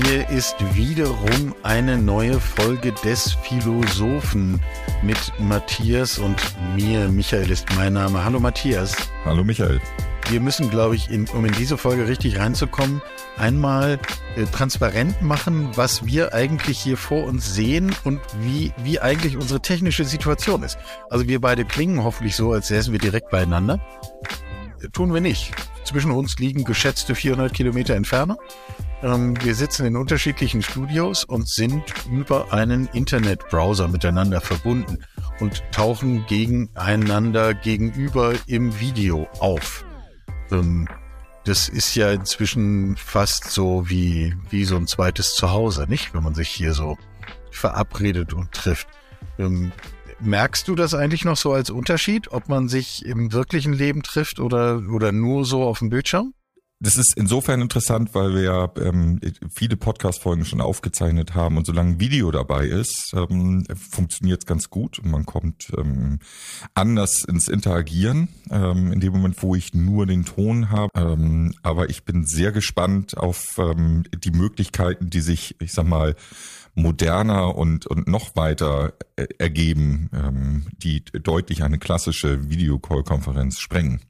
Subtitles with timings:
[0.00, 4.58] Hier ist wiederum eine neue Folge des Philosophen
[5.02, 6.36] mit Matthias und
[6.74, 7.10] mir.
[7.10, 8.24] Michael ist mein Name.
[8.24, 8.96] Hallo Matthias.
[9.26, 9.82] Hallo Michael.
[10.30, 13.02] Wir müssen, glaube ich, in, um in diese Folge richtig reinzukommen,
[13.36, 13.98] einmal
[14.36, 19.60] äh, transparent machen, was wir eigentlich hier vor uns sehen und wie, wie eigentlich unsere
[19.60, 20.78] technische Situation ist.
[21.10, 23.78] Also wir beide klingen hoffentlich so, als säßen wir direkt beieinander.
[24.80, 25.52] Äh, tun wir nicht.
[25.84, 28.38] Zwischen uns liegen geschätzte 400 Kilometer Entfernung.
[29.02, 34.98] Ähm, wir sitzen in unterschiedlichen Studios und sind über einen Internetbrowser miteinander verbunden
[35.40, 39.84] und tauchen gegeneinander gegenüber im Video auf.
[40.52, 40.88] Ähm,
[41.44, 46.14] das ist ja inzwischen fast so wie, wie so ein zweites Zuhause, nicht?
[46.14, 46.96] Wenn man sich hier so
[47.50, 48.86] verabredet und trifft.
[49.38, 49.72] Ähm,
[50.20, 54.38] merkst du das eigentlich noch so als Unterschied, ob man sich im wirklichen Leben trifft
[54.38, 56.32] oder, oder nur so auf dem Bildschirm?
[56.82, 59.20] Das ist insofern interessant, weil wir ja ähm,
[59.54, 64.98] viele Podcast-Folgen schon aufgezeichnet haben und solange Video dabei ist, ähm, funktioniert es ganz gut
[64.98, 66.18] und man kommt ähm,
[66.74, 70.90] anders ins Interagieren, ähm, in dem Moment, wo ich nur den Ton habe.
[70.96, 76.16] Ähm, aber ich bin sehr gespannt auf ähm, die Möglichkeiten, die sich, ich sag mal,
[76.74, 84.00] moderner und, und noch weiter äh, ergeben, ähm, die deutlich eine klassische Videocall-Konferenz sprengen.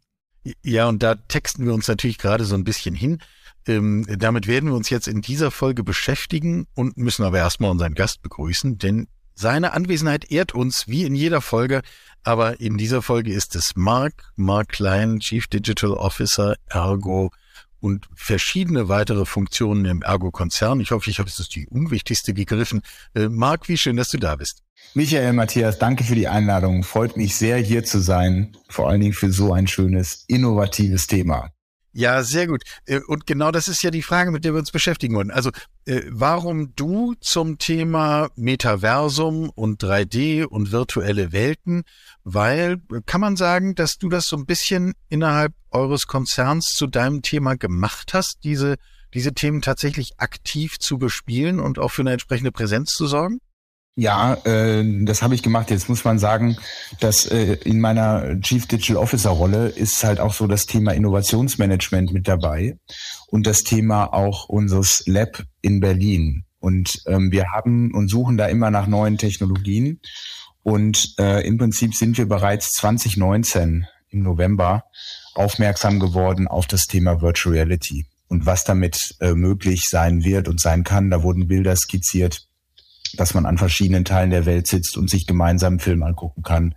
[0.63, 3.19] Ja, und da texten wir uns natürlich gerade so ein bisschen hin.
[3.67, 7.95] Ähm, damit werden wir uns jetzt in dieser Folge beschäftigen und müssen aber erstmal unseren
[7.95, 11.83] Gast begrüßen, denn seine Anwesenheit ehrt uns wie in jeder Folge,
[12.23, 17.31] aber in dieser Folge ist es Mark, Mark Klein, Chief Digital Officer, Ergo
[17.81, 20.81] und verschiedene weitere Funktionen im Ergo-Konzern.
[20.81, 22.83] Ich hoffe, ich habe es die unwichtigste gegriffen.
[23.15, 24.63] Äh, Mark, wie schön, dass du da bist.
[24.95, 26.83] Michael, Matthias, danke für die Einladung.
[26.83, 28.57] Freut mich sehr, hier zu sein.
[28.69, 31.51] Vor allen Dingen für so ein schönes, innovatives Thema.
[31.95, 32.63] Ja, sehr gut.
[32.87, 35.31] Äh, und genau das ist ja die Frage, mit der wir uns beschäftigen wollen.
[35.31, 35.51] Also,
[35.85, 41.83] äh, warum du zum Thema Metaversum und 3D und virtuelle Welten?
[42.25, 47.21] Weil, kann man sagen, dass du das so ein bisschen innerhalb eures Konzerns zu deinem
[47.21, 48.77] Thema gemacht hast, diese,
[49.13, 53.39] diese Themen tatsächlich aktiv zu bespielen und auch für eine entsprechende Präsenz zu sorgen?
[53.95, 55.71] Ja, äh, das habe ich gemacht.
[55.71, 56.57] Jetzt muss man sagen,
[57.01, 62.11] dass äh, in meiner Chief Digital Officer Rolle ist halt auch so das Thema Innovationsmanagement
[62.11, 62.79] mit dabei
[63.29, 66.45] und das Thema auch unseres Lab in Berlin.
[66.59, 70.01] Und ähm, wir haben und suchen da immer nach neuen Technologien.
[70.63, 74.85] Und äh, im Prinzip sind wir bereits 2019 im November
[75.35, 80.61] aufmerksam geworden auf das Thema Virtual Reality und was damit äh, möglich sein wird und
[80.61, 81.11] sein kann.
[81.11, 82.47] Da wurden Bilder skizziert
[83.17, 86.75] dass man an verschiedenen Teilen der Welt sitzt und sich gemeinsam einen Film angucken kann,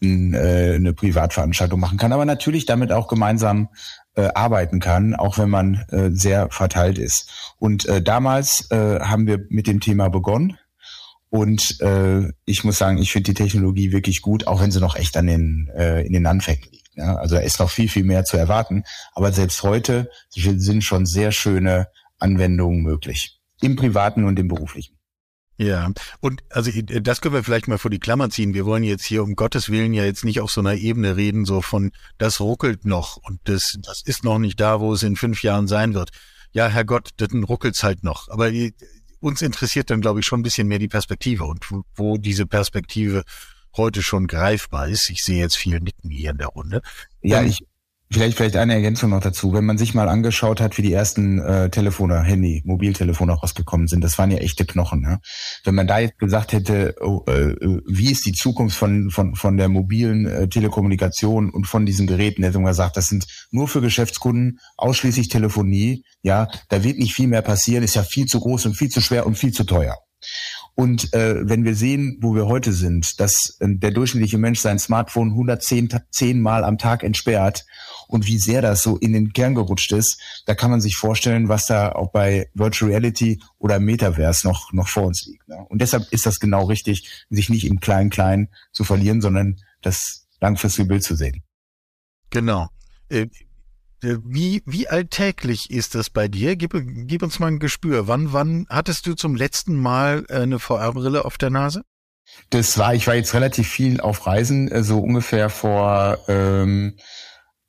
[0.00, 3.68] äh, eine Privatveranstaltung machen kann, aber natürlich damit auch gemeinsam
[4.16, 7.54] äh, arbeiten kann, auch wenn man äh, sehr verteilt ist.
[7.58, 10.58] Und damals haben wir mit dem Thema begonnen.
[11.34, 14.94] Und äh, ich muss sagen, ich finde die Technologie wirklich gut, auch wenn sie noch
[14.94, 16.96] echt an den, äh, in den Anfängen liegt.
[16.96, 17.16] Ja?
[17.16, 18.84] Also da ist noch viel, viel mehr zu erwarten.
[19.14, 21.88] Aber selbst heute sind schon sehr schöne
[22.20, 23.40] Anwendungen möglich.
[23.60, 24.96] Im privaten und im beruflichen.
[25.56, 25.88] Ja,
[26.20, 28.54] und also das können wir vielleicht mal vor die Klammer ziehen.
[28.54, 31.44] Wir wollen jetzt hier um Gottes Willen ja jetzt nicht auf so einer Ebene reden,
[31.44, 35.14] so von das ruckelt noch und das, das ist noch nicht da, wo es in
[35.14, 36.10] fünf Jahren sein wird.
[36.52, 38.28] Ja, Herrgott, dann ruckelt's halt noch.
[38.28, 38.50] Aber
[39.20, 43.22] uns interessiert dann, glaube ich, schon ein bisschen mehr die Perspektive und wo diese Perspektive
[43.76, 45.08] heute schon greifbar ist.
[45.10, 46.82] Ich sehe jetzt viel Nicken hier in der Runde.
[47.22, 47.64] Ja, ähm, ich,
[48.14, 49.52] Vielleicht, vielleicht eine Ergänzung noch dazu.
[49.52, 54.04] Wenn man sich mal angeschaut hat, wie die ersten äh, Telefone, Handy, Mobiltelefone rausgekommen sind,
[54.04, 55.02] das waren ja echte Knochen.
[55.02, 55.18] Ja?
[55.64, 57.56] Wenn man da jetzt gesagt hätte, oh, äh,
[57.88, 62.44] wie ist die Zukunft von, von, von der mobilen äh, Telekommunikation und von diesen Geräten,
[62.44, 67.26] hätte man gesagt, das sind nur für Geschäftskunden, ausschließlich Telefonie, ja, da wird nicht viel
[67.26, 69.96] mehr passieren, ist ja viel zu groß und viel zu schwer und viel zu teuer.
[70.76, 74.80] Und äh, wenn wir sehen, wo wir heute sind, dass äh, der durchschnittliche Mensch sein
[74.80, 77.64] Smartphone 110 10 Mal am Tag entsperrt
[78.08, 81.48] und wie sehr das so in den Kern gerutscht ist, da kann man sich vorstellen,
[81.48, 85.46] was da auch bei Virtual Reality oder Metaverse noch, noch vor uns liegt.
[85.48, 85.64] Ne?
[85.68, 90.88] Und deshalb ist das genau richtig, sich nicht im Klein-Klein zu verlieren, sondern das langfristige
[90.88, 91.44] Bild zu sehen.
[92.30, 92.68] Genau.
[94.02, 96.56] Äh, wie, wie alltäglich ist das bei dir?
[96.56, 96.74] Gib,
[97.06, 98.08] gib uns mal ein Gespür.
[98.08, 101.82] Wann, wann hattest du zum letzten Mal äh, eine VR-Brille auf der Nase?
[102.50, 106.96] Das war, ich war jetzt relativ viel auf Reisen, äh, so ungefähr vor ähm,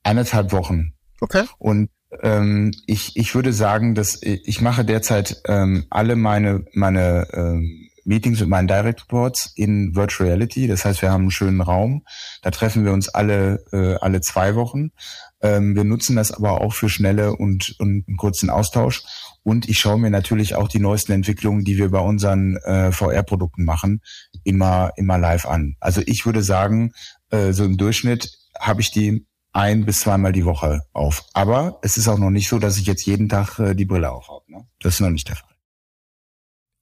[0.04, 0.94] eineinhalb Wochen.
[1.22, 1.44] Okay.
[1.58, 1.90] Und
[2.22, 8.40] ähm, ich, ich würde sagen, dass ich mache derzeit ähm, alle meine, meine ähm, Meetings
[8.40, 10.68] mit meinen Direct Reports in Virtual Reality.
[10.68, 12.06] Das heißt, wir haben einen schönen Raum.
[12.42, 14.92] Da treffen wir uns alle, äh, alle zwei Wochen.
[15.42, 19.04] Ähm, wir nutzen das aber auch für schnelle und, und einen kurzen Austausch.
[19.44, 23.66] Und ich schaue mir natürlich auch die neuesten Entwicklungen, die wir bei unseren äh, VR-Produkten
[23.66, 24.02] machen,
[24.44, 25.76] immer, immer live an.
[25.80, 26.94] Also ich würde sagen,
[27.32, 31.24] äh, so im Durchschnitt habe ich die ein bis zweimal die Woche auf.
[31.34, 34.12] Aber es ist auch noch nicht so, dass ich jetzt jeden Tag äh, die Brille
[34.12, 34.44] aufhabe.
[34.48, 34.68] Ne?
[34.82, 35.55] Das ist noch nicht der Fall.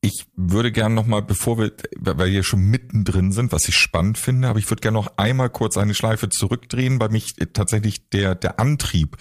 [0.06, 3.78] Ich würde gerne noch mal, bevor wir, weil wir hier schon mittendrin sind, was ich
[3.78, 8.10] spannend finde, aber ich würde gerne noch einmal kurz eine Schleife zurückdrehen, weil mich tatsächlich
[8.10, 9.16] der der Antrieb,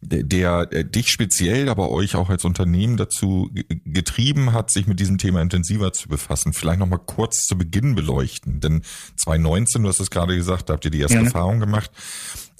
[0.00, 0.22] der,
[0.64, 3.50] der dich speziell, aber euch auch als Unternehmen dazu
[3.84, 6.54] getrieben hat, sich mit diesem Thema intensiver zu befassen.
[6.54, 8.80] Vielleicht noch mal kurz zu Beginn beleuchten, denn
[9.16, 11.24] 2019, du hast es gerade gesagt, da habt ihr die erste ja.
[11.24, 11.90] Erfahrung gemacht.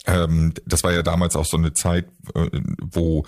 [0.06, 2.49] Ähm, das war ja damals auch so eine Zeit, äh,
[2.81, 3.25] wo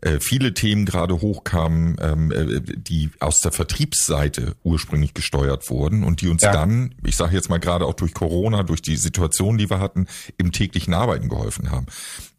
[0.00, 6.20] äh, viele Themen gerade hochkamen, ähm, äh, die aus der Vertriebsseite ursprünglich gesteuert wurden und
[6.22, 6.52] die uns ja.
[6.52, 10.06] dann, ich sage jetzt mal gerade auch durch Corona, durch die Situation, die wir hatten,
[10.36, 11.86] im täglichen Arbeiten geholfen haben.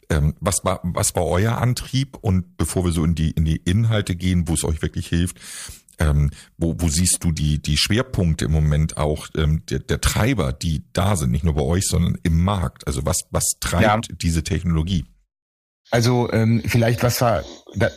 [0.10, 3.58] Ähm, was war was war euer Antrieb und bevor wir so in die in die
[3.58, 5.38] Inhalte gehen, wo es euch wirklich hilft,
[6.00, 10.54] ähm, wo, wo siehst du die, die Schwerpunkte im Moment auch ähm, der, der Treiber,
[10.54, 12.86] die da sind, nicht nur bei euch, sondern im Markt?
[12.88, 14.16] Also was, was treibt ja.
[14.16, 15.06] diese Technologie?
[15.90, 17.44] Also ähm, vielleicht was war,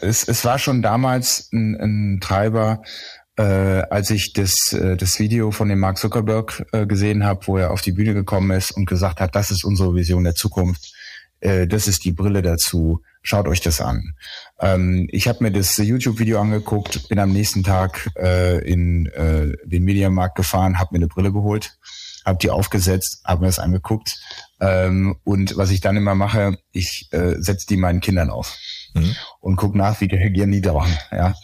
[0.00, 2.82] es, es war schon damals ein, ein Treiber,
[3.36, 7.56] äh, als ich das, äh, das Video von dem Mark Zuckerberg äh, gesehen habe, wo
[7.56, 10.92] er auf die Bühne gekommen ist und gesagt hat, das ist unsere Vision der Zukunft,
[11.40, 14.14] äh, das ist die Brille dazu, schaut euch das an.
[14.60, 19.84] Ähm, ich habe mir das YouTube-Video angeguckt, bin am nächsten Tag äh, in äh, den
[19.84, 21.78] Mediamarkt gefahren, habe mir eine Brille geholt,
[22.24, 24.20] habe die aufgesetzt, habe mir das angeguckt
[24.60, 28.56] ähm, und was ich dann immer mache, ich äh, setze die meinen Kindern auf
[28.94, 29.16] mhm.
[29.40, 30.90] und guck nach, wie reagieren die dauern.
[31.10, 31.34] Ja?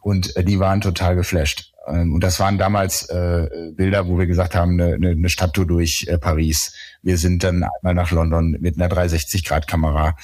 [0.00, 1.73] Und äh, die waren total geflasht.
[1.86, 5.66] Ähm, und das waren damals äh, Bilder, wo wir gesagt haben, eine, eine, eine Stadttour
[5.66, 6.74] durch äh, Paris.
[7.02, 10.16] Wir sind dann einmal nach London mit einer 360-Grad-Kamera.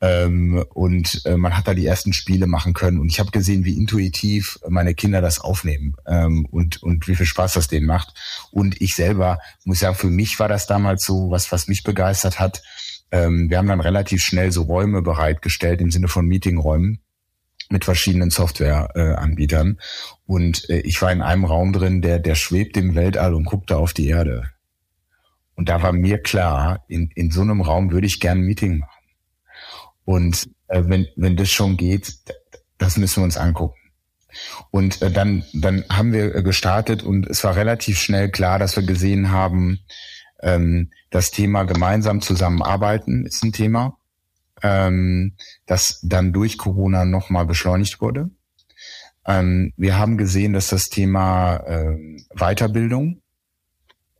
[0.00, 3.00] Ähm, und äh, man hat da die ersten Spiele machen können.
[3.00, 7.26] Und ich habe gesehen, wie intuitiv meine Kinder das aufnehmen ähm, und, und wie viel
[7.26, 8.14] Spaß das denen macht.
[8.52, 12.38] Und ich selber muss sagen, für mich war das damals so, was, was mich begeistert
[12.38, 12.62] hat.
[13.10, 17.00] Ähm, wir haben dann relativ schnell so Räume bereitgestellt im Sinne von Meetingräumen
[17.68, 19.78] mit verschiedenen Softwareanbietern.
[20.26, 23.76] Und äh, ich war in einem Raum drin, der, der schwebt im Weltall und guckte
[23.76, 24.50] auf die Erde.
[25.54, 28.78] Und da war mir klar, in, in so einem Raum würde ich gern ein Meeting
[28.78, 29.02] machen.
[30.04, 32.14] Und äh, wenn, wenn das schon geht,
[32.78, 33.78] das müssen wir uns angucken.
[34.70, 38.76] Und äh, dann, dann haben wir äh, gestartet und es war relativ schnell klar, dass
[38.76, 39.80] wir gesehen haben,
[40.40, 43.97] ähm, das Thema gemeinsam zusammenarbeiten ist ein Thema
[44.62, 45.34] ähm,
[45.66, 48.30] das dann durch Corona nochmal beschleunigt wurde.
[49.26, 51.96] Ähm, wir haben gesehen, dass das Thema äh,
[52.34, 53.22] Weiterbildung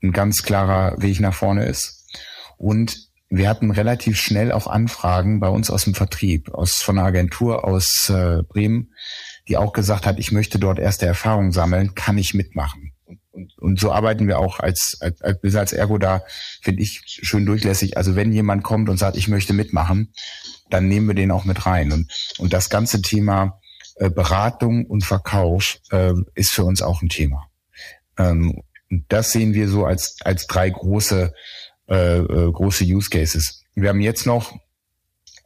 [0.03, 2.07] ein ganz klarer Weg nach vorne ist.
[2.57, 7.07] Und wir hatten relativ schnell auch Anfragen bei uns aus dem Vertrieb, aus von einer
[7.07, 8.95] Agentur aus äh, Bremen,
[9.49, 12.93] die auch gesagt hat, ich möchte dort erste Erfahrungen sammeln, kann ich mitmachen
[13.39, 16.23] und, und so arbeiten wir auch als, als, als, als Ergo da,
[16.61, 17.97] finde ich, schön durchlässig.
[17.97, 20.13] Also wenn jemand kommt und sagt, ich möchte mitmachen,
[20.71, 21.93] dann nehmen wir den auch mit rein.
[21.93, 23.61] Und, und das ganze Thema
[23.97, 27.49] äh, Beratung und Verkauf äh, ist für uns auch ein Thema.
[28.19, 28.63] Ähm,
[29.09, 31.33] das sehen wir so als, als drei große,
[31.89, 33.63] äh, äh, große Use Cases.
[33.75, 34.59] Wir haben jetzt noch,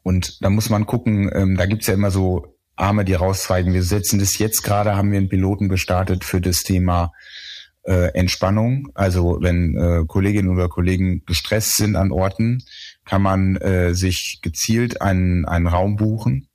[0.02, 3.74] und da muss man gucken, ähm, da gibt's ja immer so Arme, die rauszweigen.
[3.74, 7.12] Wir setzen das jetzt gerade, haben wir einen Piloten gestartet für das Thema
[7.84, 8.88] äh, Entspannung.
[8.94, 12.62] Also wenn äh, Kolleginnen oder Kollegen gestresst sind an Orten,
[13.04, 16.48] kann man äh, sich gezielt einen, einen Raum buchen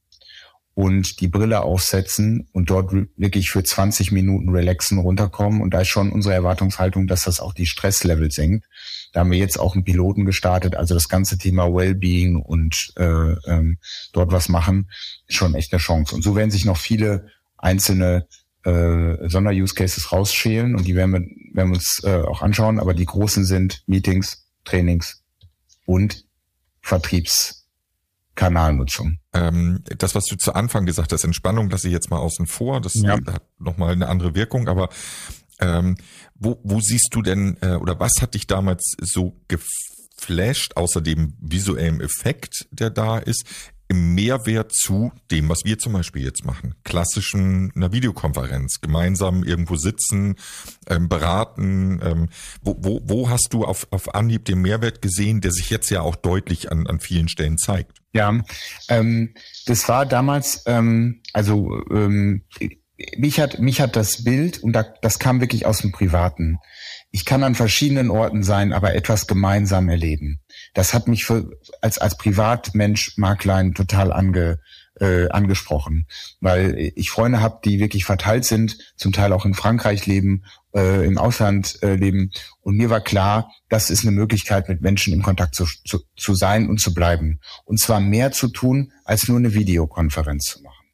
[0.78, 5.60] und die Brille aufsetzen und dort wirklich für 20 Minuten relaxen, runterkommen.
[5.62, 8.68] Und da ist schon unsere Erwartungshaltung, dass das auch die Stresslevel senkt.
[9.12, 13.32] Da haben wir jetzt auch einen Piloten gestartet, also das ganze Thema Wellbeing und äh,
[13.48, 13.80] ähm,
[14.14, 14.92] dort was machen,
[15.26, 16.14] ist schon echt eine Chance.
[16.14, 17.26] Und so werden sich noch viele
[17.58, 18.28] einzelne
[18.68, 21.22] äh, Sonder-Use-Cases rausschälen und die werden wir,
[21.54, 25.24] werden wir uns äh, auch anschauen, aber die großen sind Meetings, Trainings
[25.86, 26.26] und
[26.82, 29.20] Vertriebskanalnutzung.
[29.34, 32.82] Ähm, das, was du zu Anfang gesagt hast, Entspannung lasse ich jetzt mal außen vor,
[32.82, 33.14] das ja.
[33.14, 34.90] hat nochmal eine andere Wirkung, aber
[35.60, 35.96] ähm,
[36.36, 41.36] wo, wo siehst du denn äh, oder was hat dich damals so geflasht, außer dem
[41.40, 43.46] visuellen Effekt, der da ist,
[43.90, 46.76] im Mehrwert zu dem, was wir zum Beispiel jetzt machen.
[46.84, 50.36] Klassischen einer Videokonferenz, gemeinsam irgendwo sitzen,
[50.88, 52.00] ähm, beraten.
[52.04, 52.30] Ähm,
[52.62, 56.02] wo, wo, wo hast du auf, auf Anhieb den Mehrwert gesehen, der sich jetzt ja
[56.02, 58.02] auch deutlich an, an vielen Stellen zeigt?
[58.14, 58.42] Ja,
[58.90, 59.34] ähm,
[59.66, 62.44] das war damals, ähm, also ähm,
[63.18, 66.58] mich hat mich hat das Bild und da, das kam wirklich aus dem Privaten
[67.12, 70.40] ich kann an verschiedenen Orten sein, aber etwas gemeinsam erleben.
[70.78, 71.50] Das hat mich für,
[71.82, 74.60] als, als Privatmensch Marklein total ange,
[75.00, 76.06] äh, angesprochen,
[76.40, 80.44] weil ich Freunde habe, die wirklich verteilt sind, zum Teil auch in Frankreich leben,
[80.76, 82.30] äh, im Ausland äh, leben.
[82.62, 86.36] Und mir war klar, das ist eine Möglichkeit, mit Menschen in Kontakt zu, zu, zu
[86.36, 87.40] sein und zu bleiben.
[87.66, 90.86] Und zwar mehr zu tun, als nur eine Videokonferenz zu machen.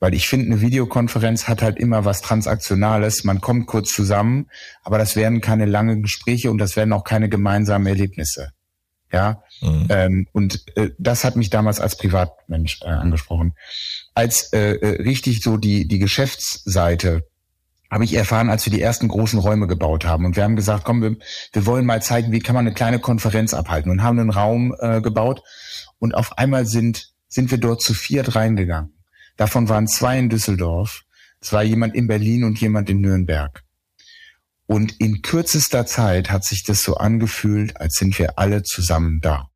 [0.00, 3.22] Weil ich finde, eine Videokonferenz hat halt immer was Transaktionales.
[3.22, 4.48] Man kommt kurz zusammen,
[4.82, 8.50] aber das werden keine langen Gespräche und das werden auch keine gemeinsamen Erlebnisse.
[9.12, 9.86] Ja, mhm.
[9.88, 13.54] ähm, und äh, das hat mich damals als Privatmensch äh, angesprochen.
[14.14, 17.24] Als äh, äh, richtig so die die Geschäftsseite
[17.90, 20.24] habe ich erfahren, als wir die ersten großen Räume gebaut haben.
[20.24, 21.16] Und wir haben gesagt, komm, wir,
[21.52, 24.76] wir wollen mal zeigen, wie kann man eine kleine Konferenz abhalten und haben einen Raum
[24.78, 25.42] äh, gebaut.
[25.98, 28.92] Und auf einmal sind sind wir dort zu viert reingegangen.
[29.36, 31.04] Davon waren zwei in Düsseldorf,
[31.40, 33.62] es war jemand in Berlin und jemand in Nürnberg.
[34.70, 39.50] Und in kürzester Zeit hat sich das so angefühlt, als sind wir alle zusammen da.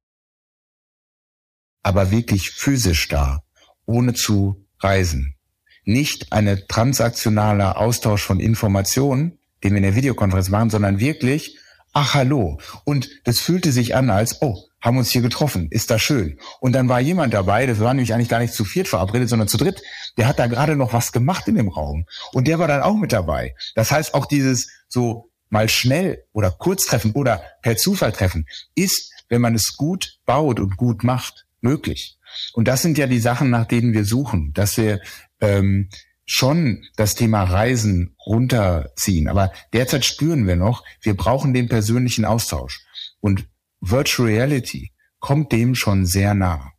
[1.84, 3.44] Aber wirklich physisch da,
[3.86, 5.36] ohne zu reisen.
[5.84, 11.60] Nicht eine transaktionaler Austausch von Informationen, den wir in der Videokonferenz machen, sondern wirklich,
[11.92, 12.58] ach hallo.
[12.82, 16.38] Und das fühlte sich an als, oh, haben uns hier getroffen, ist das schön.
[16.60, 19.48] Und dann war jemand dabei, das war nämlich eigentlich gar nicht zu viert verabredet, sondern
[19.48, 19.82] zu dritt,
[20.18, 22.04] der hat da gerade noch was gemacht in dem Raum.
[22.32, 23.54] Und der war dann auch mit dabei.
[23.74, 29.10] Das heißt, auch dieses so mal schnell oder kurz treffen oder per Zufall treffen, ist,
[29.30, 32.18] wenn man es gut baut und gut macht, möglich.
[32.52, 35.00] Und das sind ja die Sachen, nach denen wir suchen, dass wir
[35.40, 35.88] ähm,
[36.26, 39.28] schon das Thema Reisen runterziehen.
[39.28, 42.84] Aber derzeit spüren wir noch, wir brauchen den persönlichen Austausch.
[43.20, 43.46] Und
[43.90, 46.72] Virtual Reality kommt dem schon sehr nah.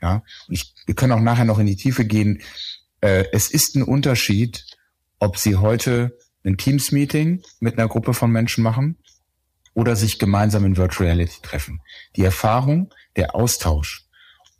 [0.00, 2.42] Ja, und ich, wir können auch nachher noch in die Tiefe gehen.
[3.00, 4.66] Äh, es ist ein Unterschied,
[5.18, 8.98] ob Sie heute ein Teams-Meeting mit einer Gruppe von Menschen machen
[9.72, 11.80] oder sich gemeinsam in Virtual Reality treffen.
[12.16, 14.06] Die Erfahrung, der Austausch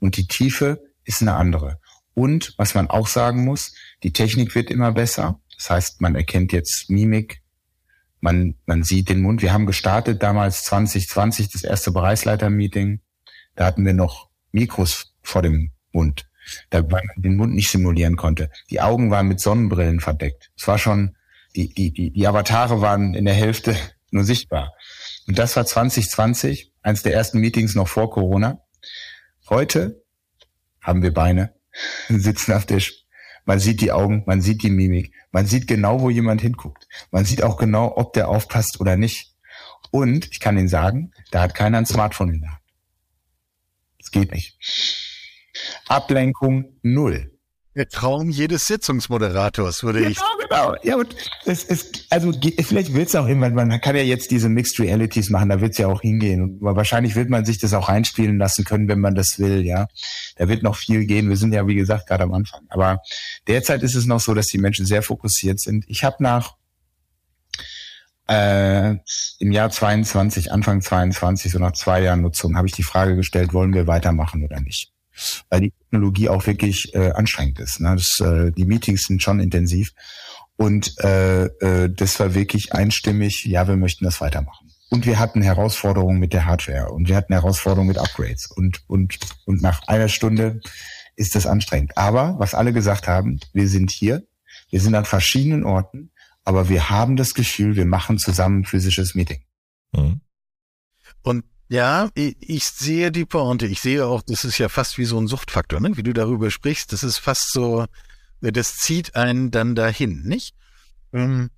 [0.01, 1.79] und die Tiefe ist eine andere.
[2.15, 5.41] Und was man auch sagen muss, die Technik wird immer besser.
[5.57, 7.43] Das heißt, man erkennt jetzt Mimik,
[8.25, 9.43] man, man sieht den Mund.
[9.43, 13.03] Wir haben gestartet damals 2020, das erste Bereichsleiter-Meeting.
[13.55, 16.27] Da hatten wir noch Mikros vor dem Mund,
[16.71, 18.51] da man den Mund nicht simulieren konnte.
[18.71, 20.51] Die Augen waren mit Sonnenbrillen verdeckt.
[20.57, 21.17] Es war schon,
[21.55, 23.77] die, die, die, die Avatare waren in der Hälfte
[24.11, 24.73] nur sichtbar.
[25.27, 28.61] Und das war 2020, eines der ersten Meetings noch vor Corona.
[29.51, 30.03] Heute
[30.81, 31.55] haben wir Beine,
[32.09, 32.81] sitzen auf der
[33.45, 36.89] man sieht die Augen, man sieht die Mimik, man sieht genau, wo jemand hinguckt.
[37.11, 39.35] Man sieht auch genau, ob der aufpasst oder nicht.
[39.91, 42.63] Und ich kann Ihnen sagen, da hat keiner ein Smartphone in der Hand.
[43.99, 44.59] Das geht nicht.
[45.87, 47.34] Ablenkung null.
[47.75, 50.19] Der Traum jedes Sitzungsmoderators, würde genau, ich.
[50.49, 54.31] Genau, ja, und es, es, also vielleicht wird es auch irgendwann, man kann ja jetzt
[54.31, 56.43] diese Mixed Realities machen, da wird es ja auch hingehen.
[56.43, 59.89] Und wahrscheinlich wird man sich das auch einspielen lassen können, wenn man das will, ja.
[60.37, 61.29] Da wird noch viel gehen.
[61.29, 62.61] Wir sind ja, wie gesagt, gerade am Anfang.
[62.69, 63.01] Aber
[63.49, 65.85] derzeit ist es noch so, dass die Menschen sehr fokussiert sind.
[65.89, 66.55] Ich habe nach
[68.29, 68.97] äh,
[69.39, 73.53] im Jahr 22, Anfang 22, so nach zwei Jahren Nutzung, habe ich die Frage gestellt,
[73.53, 74.94] wollen wir weitermachen oder nicht?
[75.49, 77.81] Weil die Technologie auch wirklich äh, anstrengend ist.
[77.81, 77.97] Ne?
[77.97, 79.93] Das, äh, die Meetings sind schon intensiv
[80.57, 84.71] und äh, äh, das war wirklich einstimmig, ja, wir möchten das weitermachen.
[84.91, 89.19] Und wir hatten Herausforderungen mit der Hardware und wir hatten Herausforderungen mit Upgrades und und
[89.45, 90.61] und nach einer Stunde
[91.17, 91.97] ist das anstrengend.
[91.97, 94.25] Aber was alle gesagt haben, wir sind hier,
[94.71, 96.11] wir sind an verschiedenen Orten,
[96.45, 99.43] aber wir haben das Gefühl, wir machen zusammen ein physisches Meeting.
[99.93, 100.21] Mhm.
[101.23, 103.67] Und ja, ich sehe die Pointe.
[103.67, 105.97] Ich sehe auch, das ist ja fast wie so ein Suchtfaktor, ne?
[105.97, 106.93] wie du darüber sprichst.
[106.93, 107.87] Das ist fast so,
[108.41, 110.55] das zieht einen dann dahin, nicht?
[111.13, 111.51] Ähm,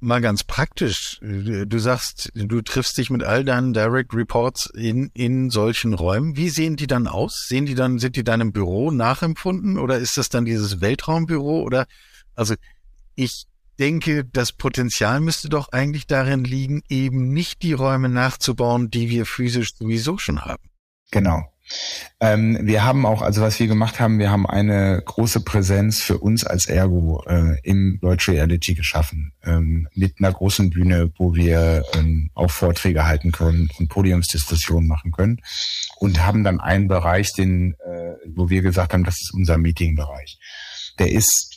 [0.00, 1.20] mal ganz praktisch.
[1.20, 6.36] Du sagst, du triffst dich mit all deinen Direct Reports in, in solchen Räumen.
[6.36, 7.46] Wie sehen die dann aus?
[7.48, 11.62] Sehen die dann, sind die dann im Büro nachempfunden oder ist das dann dieses Weltraumbüro
[11.62, 11.86] oder,
[12.34, 12.54] also
[13.14, 13.46] ich
[13.82, 19.26] denke, das Potenzial müsste doch eigentlich darin liegen, eben nicht die Räume nachzubauen, die wir
[19.26, 20.62] physisch sowieso schon haben.
[21.10, 21.42] Genau.
[22.20, 26.18] Ähm, wir haben auch, also was wir gemacht haben, wir haben eine große Präsenz für
[26.18, 31.84] uns als Ergo äh, im Virtual Reality geschaffen, ähm, mit einer großen Bühne, wo wir
[31.94, 35.40] ähm, auch Vorträge halten können und Podiumsdiskussionen machen können
[35.96, 40.38] und haben dann einen Bereich, den, äh, wo wir gesagt haben, das ist unser Meetingbereich.
[40.98, 41.51] Der ist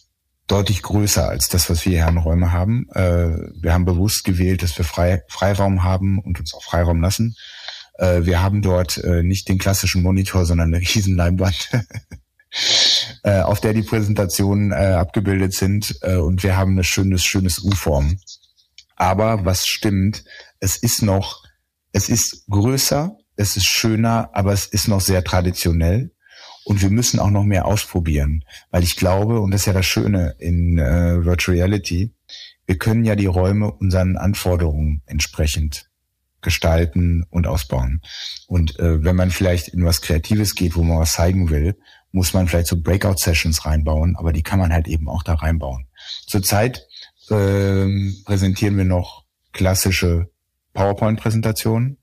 [0.47, 2.87] deutlich größer als das, was wir hier in Räume haben.
[2.93, 7.35] Äh, wir haben bewusst gewählt, dass wir Frei, Freiraum haben und uns auch Freiraum lassen.
[7.97, 11.69] Äh, wir haben dort äh, nicht den klassischen Monitor, sondern eine riesen Leinwand,
[13.23, 15.97] äh, auf der die Präsentationen äh, abgebildet sind.
[16.01, 18.19] Äh, und wir haben eine schönes, schönes U-Form.
[18.95, 20.23] Aber was stimmt,
[20.59, 21.43] es ist noch,
[21.91, 26.11] es ist größer, es ist schöner, aber es ist noch sehr traditionell.
[26.65, 29.85] Und wir müssen auch noch mehr ausprobieren, weil ich glaube, und das ist ja das
[29.85, 32.11] Schöne in äh, Virtual Reality,
[32.65, 35.89] wir können ja die Räume unseren Anforderungen entsprechend
[36.41, 38.01] gestalten und ausbauen.
[38.47, 41.75] Und äh, wenn man vielleicht in was Kreatives geht, wo man was zeigen will,
[42.11, 45.87] muss man vielleicht so Breakout-Sessions reinbauen, aber die kann man halt eben auch da reinbauen.
[46.27, 46.87] Zurzeit
[47.29, 47.85] äh,
[48.25, 50.29] präsentieren wir noch klassische
[50.73, 51.97] PowerPoint-Präsentationen,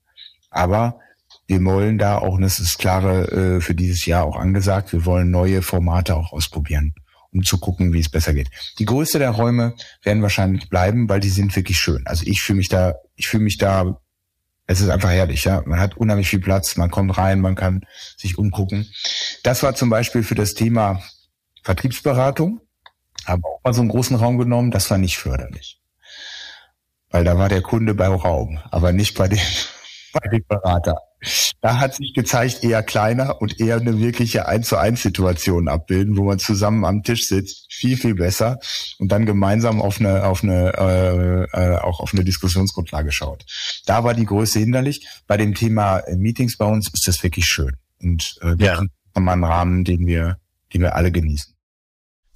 [0.49, 0.99] aber
[1.47, 5.05] wir wollen da auch, und das ist klare äh, für dieses Jahr auch angesagt, wir
[5.05, 6.93] wollen neue Formate auch ausprobieren,
[7.31, 8.49] um zu gucken, wie es besser geht.
[8.79, 12.03] Die Größe der Räume werden wahrscheinlich bleiben, weil die sind wirklich schön.
[12.05, 13.99] Also ich fühle mich da, ich fühle mich da,
[14.65, 15.61] es ist einfach herrlich, ja.
[15.65, 17.81] Man hat unheimlich viel Platz, man kommt rein, man kann
[18.17, 18.89] sich umgucken.
[19.43, 21.01] Das war zum Beispiel für das Thema
[21.63, 22.61] Vertriebsberatung,
[23.25, 25.81] haben auch mal so einen großen Raum genommen, das war nicht förderlich.
[27.09, 29.39] Weil da war der Kunde beim Raum, aber nicht bei dem,
[30.13, 30.97] bei dem Berater.
[31.61, 36.17] Da hat sich gezeigt, eher kleiner und eher eine wirkliche 1 zu 1 Situation abbilden,
[36.17, 38.59] wo man zusammen am Tisch sitzt, viel, viel besser
[38.99, 43.45] und dann gemeinsam auf eine, auf eine, äh, äh, auch auf eine Diskussionsgrundlage schaut.
[43.85, 45.07] Da war die Größe hinderlich.
[45.27, 47.71] Bei dem Thema Meetings bei uns ist das wirklich schön.
[48.01, 48.81] Und äh, ja.
[49.15, 50.37] haben einen Rahmen, den wir,
[50.73, 51.53] den wir alle genießen.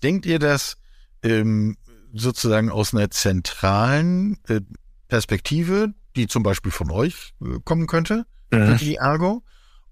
[0.01, 0.77] Denkt ihr, dass
[1.23, 1.75] ähm,
[2.13, 4.61] sozusagen aus einer zentralen äh,
[5.07, 8.77] Perspektive, die zum Beispiel von euch äh, kommen könnte, mhm.
[8.77, 9.43] die Argo?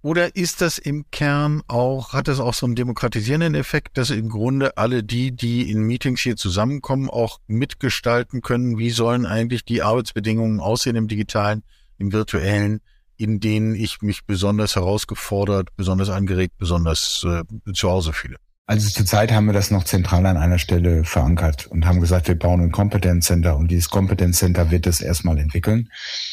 [0.01, 4.29] Oder ist das im Kern auch, hat das auch so einen demokratisierenden Effekt, dass im
[4.29, 9.81] Grunde alle die, die in Meetings hier zusammenkommen, auch mitgestalten können, wie sollen eigentlich die
[9.81, 11.63] Arbeitsbedingungen aussehen im digitalen,
[11.97, 12.81] im virtuellen,
[13.17, 18.37] in denen ich mich besonders herausgefordert, besonders angeregt, besonders äh, zu Hause fühle?
[18.67, 22.37] Also zurzeit haben wir das noch zentral an einer Stelle verankert und haben gesagt, wir
[22.37, 25.89] bauen ein Competence Center und dieses Competence Center wird es erstmal entwickeln.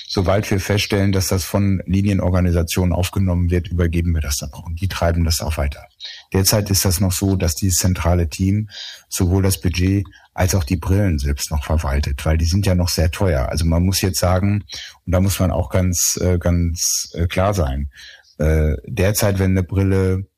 [0.09, 4.81] Sobald wir feststellen, dass das von Linienorganisationen aufgenommen wird, übergeben wir das dann auch und
[4.81, 5.85] die treiben das auch weiter.
[6.33, 8.71] Derzeit ist das noch so, dass dieses zentrale Team
[9.11, 12.89] sowohl das Budget als auch die Brillen selbst noch verwaltet, weil die sind ja noch
[12.89, 13.51] sehr teuer.
[13.51, 14.65] Also man muss jetzt sagen,
[15.05, 17.91] und da muss man auch ganz, äh, ganz äh, klar sein,
[18.39, 20.32] äh, derzeit, wenn eine Brille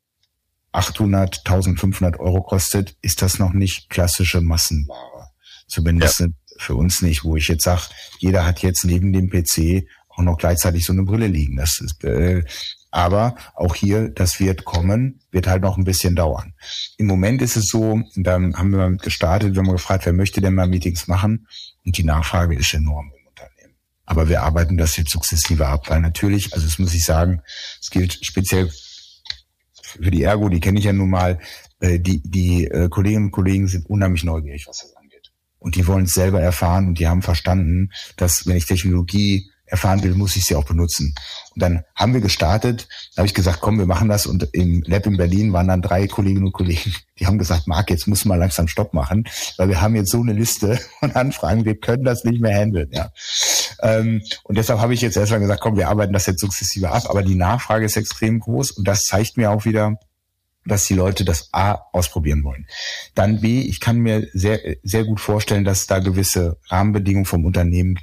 [0.75, 5.29] 800, 1500 Euro kostet, ist das noch nicht klassische Massenware.
[5.67, 6.27] Zumindest ja.
[6.57, 7.83] für uns nicht, wo ich jetzt sage,
[8.19, 11.57] jeder hat jetzt neben dem PC auch noch gleichzeitig so eine Brille liegen.
[11.57, 12.43] Das ist, äh,
[12.91, 16.53] aber auch hier, das wird kommen, wird halt noch ein bisschen dauern.
[16.97, 20.55] Im Moment ist es so, dann haben wir gestartet, wir haben gefragt, wer möchte denn
[20.55, 21.47] mal Meetings machen?
[21.85, 23.75] Und die Nachfrage ist enorm im Unternehmen.
[24.05, 27.41] Aber wir arbeiten das jetzt sukzessive ab, weil natürlich, also das muss ich sagen,
[27.81, 28.69] es gilt speziell
[30.01, 31.39] für die Ergo, die kenne ich ja nun mal,
[31.79, 35.31] äh, die, die äh, Kolleginnen und Kollegen sind unheimlich neugierig, was das angeht.
[35.59, 40.03] Und die wollen es selber erfahren und die haben verstanden, dass wenn ich Technologie erfahren
[40.03, 41.15] will, muss ich sie auch benutzen.
[41.53, 44.25] Und dann haben wir gestartet, da habe ich gesagt, komm, wir machen das.
[44.27, 47.89] Und im Lab in Berlin waren dann drei Kolleginnen und Kollegen, die haben gesagt, Marc,
[47.89, 49.25] jetzt muss mal langsam Stopp machen,
[49.57, 52.89] weil wir haben jetzt so eine Liste von Anfragen, wir können das nicht mehr handeln.
[52.91, 53.11] Ja.
[53.81, 57.03] Ähm, und deshalb habe ich jetzt erstmal gesagt, komm, wir arbeiten das jetzt sukzessive ab.
[57.07, 59.97] Aber die Nachfrage ist extrem groß und das zeigt mir auch wieder,
[60.65, 62.67] dass die Leute das A ausprobieren wollen.
[63.13, 67.99] Dann B, ich kann mir sehr, sehr gut vorstellen, dass da gewisse Rahmenbedingungen vom Unternehmen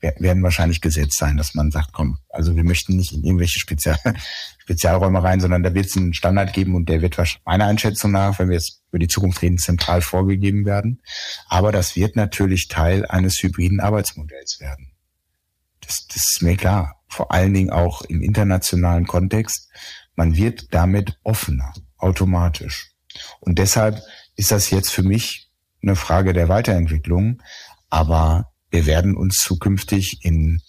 [0.00, 3.98] werden wahrscheinlich gesetzt sein, dass man sagt, komm, also wir möchten nicht in irgendwelche Spezial
[4.58, 8.38] Spezialräume rein, sondern da wird es einen Standard geben und der wird meiner Einschätzung nach,
[8.38, 11.02] wenn wir jetzt über die Zukunft reden, zentral vorgegeben werden.
[11.48, 14.92] Aber das wird natürlich Teil eines hybriden Arbeitsmodells werden.
[15.80, 16.96] Das, das ist mir klar.
[17.08, 19.70] Vor allen Dingen auch im internationalen Kontext.
[20.14, 22.92] Man wird damit offener, automatisch.
[23.40, 24.02] Und deshalb
[24.36, 25.50] ist das jetzt für mich
[25.82, 27.42] eine Frage der Weiterentwicklung.
[27.88, 30.60] Aber wir werden uns zukünftig in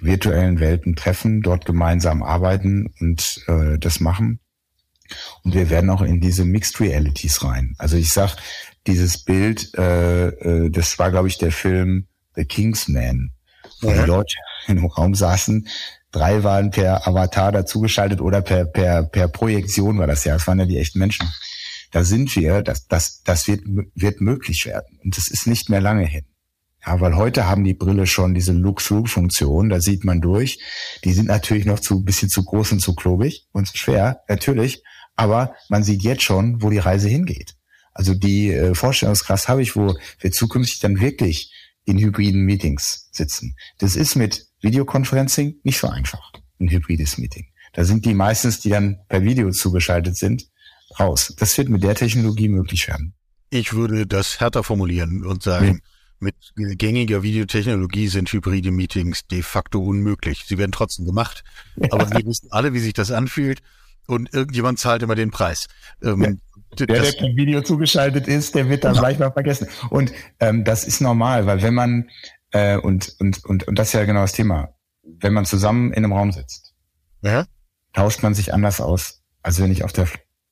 [0.00, 4.40] virtuellen Welten treffen, dort gemeinsam arbeiten und äh, das machen.
[5.42, 7.74] Und wir werden auch in diese Mixed Realities rein.
[7.78, 8.36] Also ich sag,
[8.86, 13.30] dieses Bild, äh, äh, das war, glaube ich, der Film The Kingsman,
[13.80, 14.02] wo ja.
[14.02, 14.34] die Leute
[14.66, 15.68] in einem Raum saßen.
[16.10, 20.34] Drei waren per Avatar dazugeschaltet oder per, per, per Projektion war das ja.
[20.34, 21.28] Das waren ja die echten Menschen.
[21.90, 23.62] Da sind wir, das, das, das wird,
[23.94, 24.98] wird möglich werden.
[25.04, 26.24] Und das ist nicht mehr lange hin.
[26.86, 30.58] Ja, weil heute haben die Brille schon diese Look-Through-Funktion, da sieht man durch.
[31.04, 34.82] Die sind natürlich noch zu bisschen zu groß und zu klobig und zu schwer, natürlich.
[35.16, 37.54] Aber man sieht jetzt schon, wo die Reise hingeht.
[37.92, 41.52] Also die äh, Vorstellungskraft habe ich, wo wir zukünftig dann wirklich
[41.84, 43.56] in hybriden Meetings sitzen.
[43.78, 47.46] Das ist mit Videoconferencing nicht so einfach, ein hybrides Meeting.
[47.72, 50.48] Da sind die meistens, die dann per Video zugeschaltet sind,
[50.98, 51.34] raus.
[51.38, 53.14] Das wird mit der Technologie möglich werden.
[53.50, 55.93] Ich würde das härter formulieren und sagen, ja
[56.24, 60.44] mit gängiger Videotechnologie sind hybride Meetings de facto unmöglich.
[60.46, 61.44] Sie werden trotzdem gemacht,
[61.90, 63.60] aber wir wissen alle, wie sich das anfühlt.
[64.06, 65.66] und irgendjemand zahlt immer den Preis.
[66.02, 66.40] Ähm,
[66.78, 69.68] der, der per Video zugeschaltet ist, der wird dann gleich mal vergessen.
[69.90, 72.10] Und ähm, das ist normal, weil wenn man
[72.50, 76.04] äh, und, und, und, und das ist ja genau das Thema, wenn man zusammen in
[76.04, 76.74] einem Raum sitzt,
[77.22, 77.46] ja?
[77.92, 80.08] tauscht man sich anders aus, als wenn ich auf der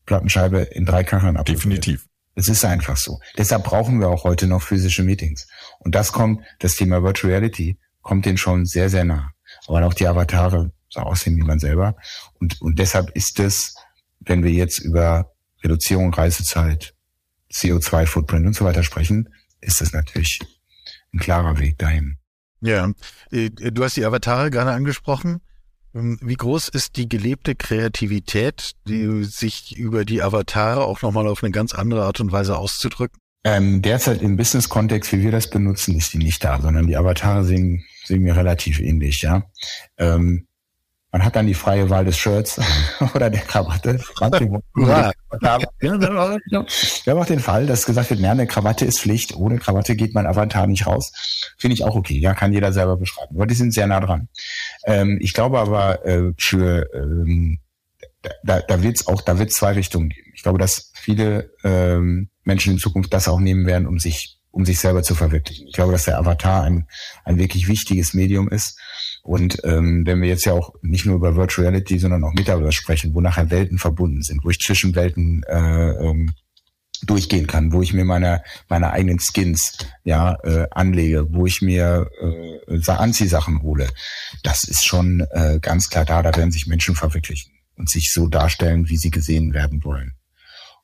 [0.06, 1.46] Plattenscheibe in drei Kacheln ab.
[1.46, 2.06] Definitiv.
[2.34, 3.20] Es ist einfach so.
[3.36, 5.46] Deshalb brauchen wir auch heute noch physische Meetings.
[5.80, 9.30] Und das kommt, das Thema Virtual Reality kommt denen schon sehr, sehr nah.
[9.66, 11.96] Aber auch die Avatare so aussehen wie man selber.
[12.40, 13.74] Und, und deshalb ist es,
[14.20, 16.94] wenn wir jetzt über Reduzierung, Reisezeit,
[17.52, 19.28] CO2-Footprint und so weiter sprechen,
[19.60, 20.40] ist das natürlich
[21.12, 22.18] ein klarer Weg dahin.
[22.60, 22.92] Ja,
[23.30, 25.40] äh, du hast die Avatare gerade angesprochen.
[25.94, 31.42] Ähm, wie groß ist die gelebte Kreativität, die sich über die Avatare auch nochmal auf
[31.42, 33.18] eine ganz andere Art und Weise auszudrücken?
[33.44, 37.44] Ähm, derzeit im Business-Kontext, wie wir das benutzen, ist die nicht da, sondern die Avatare
[37.44, 39.42] sehen, sehen mir relativ ähnlich, ja.
[39.98, 40.46] Ähm,
[41.14, 42.58] man hat dann die freie Wahl des Shirts
[43.14, 43.98] oder der Krawatte.
[45.78, 49.36] Wir haben auch den Fall, dass gesagt wird, eine Krawatte ist Pflicht.
[49.36, 51.12] Ohne Krawatte geht mein Avatar nicht raus.
[51.58, 52.18] Finde ich auch okay.
[52.18, 53.36] Ja, kann jeder selber beschreiben.
[53.36, 54.28] Aber die sind sehr nah dran.
[54.86, 57.58] Ähm, ich glaube aber, äh, für, ähm,
[58.42, 60.30] da, da wird es auch, da wird zwei Richtungen geben.
[60.34, 64.64] Ich glaube, dass viele ähm, Menschen in Zukunft das auch nehmen werden, um sich, um
[64.64, 65.66] sich selber zu verwirklichen.
[65.68, 66.86] Ich glaube, dass der Avatar ein,
[67.24, 68.78] ein wirklich wichtiges Medium ist
[69.22, 72.72] und ähm, wenn wir jetzt ja auch nicht nur über Virtual Reality, sondern auch Metaverse
[72.72, 76.32] sprechen, wo nachher Welten verbunden sind, wo ich zwischen Welten äh, ähm,
[77.02, 82.08] durchgehen kann, wo ich mir meine meine eigenen Skins ja äh, anlege, wo ich mir
[82.20, 83.88] äh, Anziehsachen hole,
[84.42, 86.22] das ist schon äh, ganz klar da.
[86.22, 90.12] Da werden sich Menschen verwirklichen und sich so darstellen, wie sie gesehen werden wollen.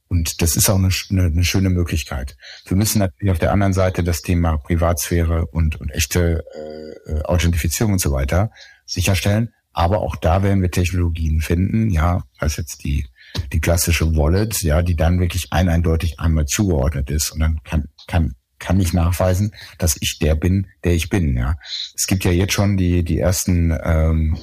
[0.09, 2.37] Und das ist auch eine, eine, schöne Möglichkeit.
[2.67, 7.23] Wir müssen natürlich auf der anderen Seite das Thema Privatsphäre und, und echte äh, äh,
[7.25, 8.51] Authentifizierung und so weiter
[8.87, 9.53] sicherstellen.
[9.75, 13.07] Aber auch da werden wir Technologien finden, ja, als jetzt die,
[13.53, 17.85] die klassische Wallet, ja, die dann wirklich ein eindeutig einmal zugeordnet ist und dann kann,
[18.07, 21.57] kann, kann ich nachweisen, dass ich der bin, der ich bin, ja.
[21.95, 24.39] Es gibt ja jetzt schon die, die ersten ähm,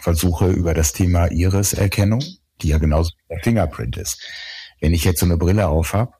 [0.00, 2.22] Versuche über das Thema Iris-Erkennung,
[2.60, 4.20] die ja genauso wie der Fingerprint ist.
[4.80, 6.12] Wenn ich jetzt so eine Brille auf habe,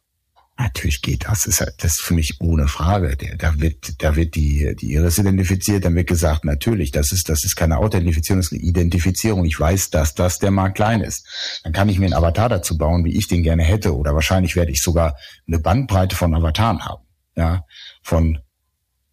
[0.59, 1.47] natürlich geht das.
[1.47, 3.17] Ist das ist für mich ohne Frage.
[3.39, 7.45] Da wird, da wird die, die Iris identifiziert, dann wird gesagt, natürlich, das ist, das
[7.45, 9.45] ist keine Authentifizierung, das ist eine Identifizierung.
[9.45, 11.27] Ich weiß, dass das der Markt klein ist.
[11.65, 13.97] Dann kann ich mir einen Avatar dazu bauen, wie ich den gerne hätte.
[13.97, 17.03] Oder wahrscheinlich werde ich sogar eine Bandbreite von Avataren haben.
[17.35, 17.65] Ja,
[18.03, 18.39] von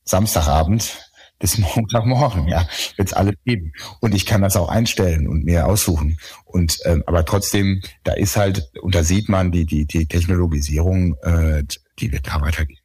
[0.03, 1.08] Samstagabend
[1.39, 3.73] bis Montagmorgen, ja, wird's alles geben.
[4.01, 6.19] Und ich kann das auch einstellen und mir aussuchen.
[6.45, 11.15] Und ähm, aber trotzdem, da ist halt, und da sieht man die die die Technologisierung,
[11.23, 11.63] äh,
[11.99, 12.78] die wird da weitergehen.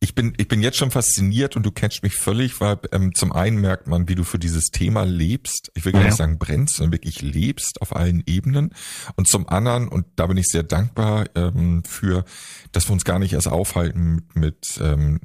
[0.00, 3.32] Ich bin, ich bin jetzt schon fasziniert und du kennst mich völlig, weil ähm, zum
[3.32, 5.72] einen merkt man, wie du für dieses Thema lebst.
[5.74, 6.06] Ich will gar ja.
[6.06, 8.70] nicht sagen brennst, sondern wirklich lebst auf allen Ebenen.
[9.16, 12.24] Und zum anderen, und da bin ich sehr dankbar ähm, für,
[12.70, 15.20] dass wir uns gar nicht erst aufhalten mit, mit ähm,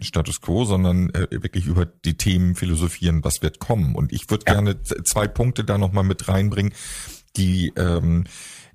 [0.00, 3.94] Status Quo, sondern äh, wirklich über die Themen philosophieren, was wird kommen.
[3.94, 4.54] Und ich würde ja.
[4.54, 6.72] gerne zwei Punkte da nochmal mit reinbringen,
[7.36, 8.24] die ähm,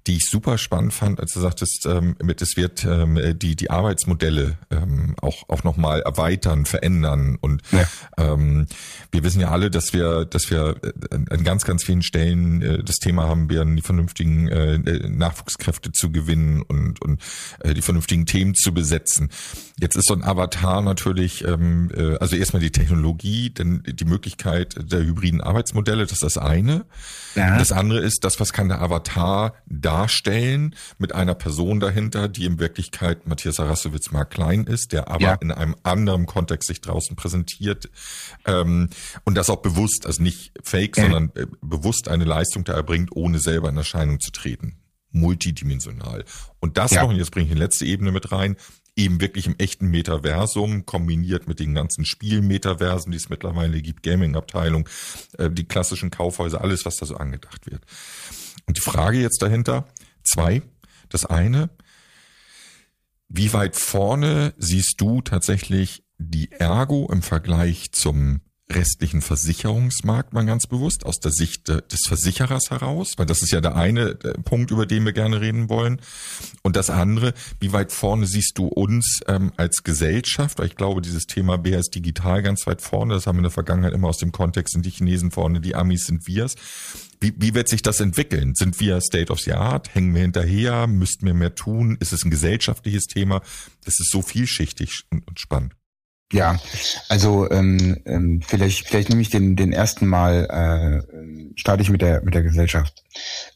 [0.08, 3.70] die ich super spannend fand, als du sagtest, ähm, mit es wird ähm, die die
[3.70, 7.86] Arbeitsmodelle ähm, auch auch noch mal erweitern, verändern und ja.
[8.18, 8.68] ähm,
[9.12, 12.84] wir wissen ja alle, dass wir dass wir äh, an ganz ganz vielen Stellen äh,
[12.84, 14.78] das Thema haben, wir die vernünftigen äh,
[15.10, 17.22] Nachwuchskräfte zu gewinnen und und
[17.60, 19.30] äh, die vernünftigen Themen zu besetzen.
[19.80, 24.76] Jetzt ist so ein Avatar natürlich, ähm, äh, also erstmal die Technologie, denn die Möglichkeit
[24.92, 26.86] der hybriden Arbeitsmodelle, das ist das eine.
[27.36, 27.58] Ja.
[27.58, 29.54] Das andere ist, das, was kann der Avatar
[29.90, 35.22] darstellen mit einer Person dahinter, die in Wirklichkeit Matthias Arassowitz mal klein ist, der aber
[35.22, 35.34] ja.
[35.42, 37.90] in einem anderen Kontext sich draußen präsentiert
[38.46, 38.90] ähm,
[39.24, 41.04] und das auch bewusst, also nicht fake, ja.
[41.04, 44.76] sondern äh, bewusst eine Leistung da erbringt, ohne selber in Erscheinung zu treten
[45.12, 46.24] multidimensional.
[46.60, 47.02] Und das ja.
[47.02, 48.58] noch, und jetzt bringe ich die letzte Ebene mit rein,
[48.96, 54.88] eben wirklich im echten Metaversum kombiniert mit den ganzen Spielmetaversen, die es mittlerweile gibt, Gaming-Abteilung,
[55.40, 57.82] äh, die klassischen Kaufhäuser, alles, was da so angedacht wird.
[58.70, 59.88] Und die Frage jetzt dahinter,
[60.24, 60.62] zwei.
[61.10, 61.72] Das eine,
[63.28, 70.68] wie weit vorne siehst du tatsächlich die Ergo im Vergleich zum restlichen Versicherungsmarkt mal ganz
[70.68, 74.72] bewusst aus der Sicht des Versicherers heraus, weil das ist ja der eine äh, Punkt,
[74.72, 76.00] über den wir gerne reden wollen.
[76.62, 80.60] Und das andere, wie weit vorne siehst du uns ähm, als Gesellschaft?
[80.60, 83.16] Weil ich glaube, dieses Thema ist digital ganz weit vorne.
[83.16, 85.76] Das haben wir in der Vergangenheit immer aus dem Kontext, sind die Chinesen vorne, die
[85.76, 86.56] Amis sind wir's.
[87.20, 88.54] Wie, wie wird sich das entwickeln?
[88.56, 89.94] Sind wir State of the Art?
[89.94, 90.88] Hängen wir hinterher?
[90.88, 91.98] Müssten wir mehr tun?
[92.00, 93.42] Ist es ein gesellschaftliches Thema?
[93.84, 95.79] Das ist so vielschichtig und spannend.
[96.32, 96.60] Ja,
[97.08, 102.04] also ähm, ähm, vielleicht vielleicht nehme ich den den ersten Mal äh, starte ich mit
[102.04, 103.04] der mit der Gesellschaft.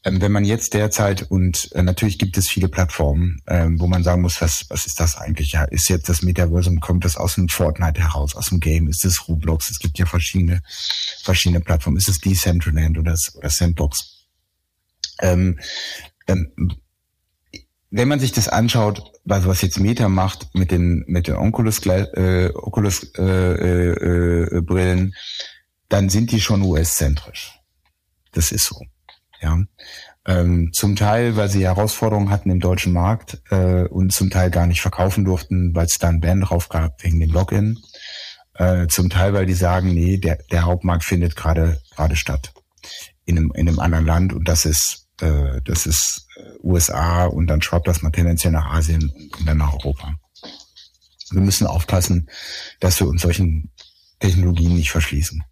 [0.02, 4.02] Ähm, wenn man jetzt derzeit und äh, natürlich gibt es viele Plattformen, ähm, wo man
[4.02, 5.52] sagen muss, was was ist das eigentlich?
[5.52, 8.88] Ja, ist jetzt das Metaversum kommt das aus dem Fortnite heraus, aus dem Game?
[8.88, 9.70] Ist es Roblox?
[9.70, 10.60] Es gibt ja verschiedene
[11.22, 11.98] verschiedene Plattformen.
[11.98, 14.26] Ist es Decentraland oder, oder Sandbox?
[15.20, 15.60] Ähm,
[16.26, 16.50] ähm,
[17.96, 21.86] wenn man sich das anschaut, was, was jetzt Meta macht mit den mit den Oculus
[21.86, 25.14] äh, Oculus äh, äh, äh, Brillen,
[25.88, 27.60] dann sind die schon US-zentrisch.
[28.32, 28.80] Das ist so.
[29.40, 29.60] Ja.
[30.26, 34.66] Ähm, zum Teil, weil sie Herausforderungen hatten im deutschen Markt äh, und zum Teil gar
[34.66, 37.78] nicht verkaufen durften, weil es da ein Ban drauf gab wegen dem Login.
[38.54, 42.52] Äh, zum Teil, weil die sagen, nee, der, der Hauptmarkt findet gerade gerade statt
[43.24, 46.23] in einem, in einem anderen Land und das ist äh, das ist
[46.64, 50.14] USA und dann schwappt das mal tendenziell nach Asien und dann nach Europa.
[51.30, 52.28] Wir müssen aufpassen,
[52.80, 53.70] dass wir uns solchen
[54.20, 55.42] Technologien nicht verschließen.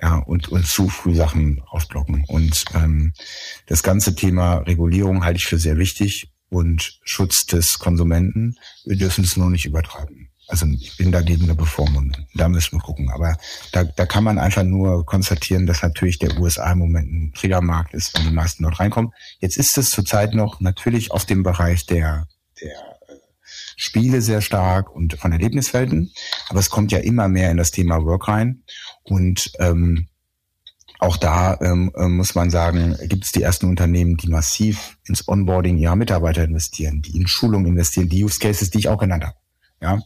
[0.00, 2.24] Ja, und, und zu früh Sachen ausblocken.
[2.26, 3.12] Und ähm,
[3.66, 8.56] das ganze Thema Regulierung halte ich für sehr wichtig und Schutz des Konsumenten.
[8.84, 10.23] Wir dürfen es nur nicht übertreiben.
[10.54, 12.28] Also ich bin dagegen eine Bevormundung.
[12.32, 13.10] Da müssen wir gucken.
[13.10, 13.36] Aber
[13.72, 17.92] da, da kann man einfach nur konstatieren, dass natürlich der USA im Moment ein Triggermarkt
[17.92, 19.10] ist, wenn die meisten dort reinkommen.
[19.40, 22.28] Jetzt ist es zurzeit noch natürlich auf dem Bereich der,
[22.62, 22.70] der
[23.08, 23.14] äh,
[23.74, 26.12] Spiele sehr stark und von Erlebniswelten.
[26.48, 28.62] Aber es kommt ja immer mehr in das Thema Work rein.
[29.02, 30.06] Und ähm,
[31.00, 35.26] auch da ähm, äh, muss man sagen, gibt es die ersten Unternehmen, die massiv ins
[35.26, 39.24] Onboarding ihrer Mitarbeiter investieren, die in Schulung investieren, die Use Cases, die ich auch genannt
[39.24, 39.36] habe.
[39.82, 39.98] Ja,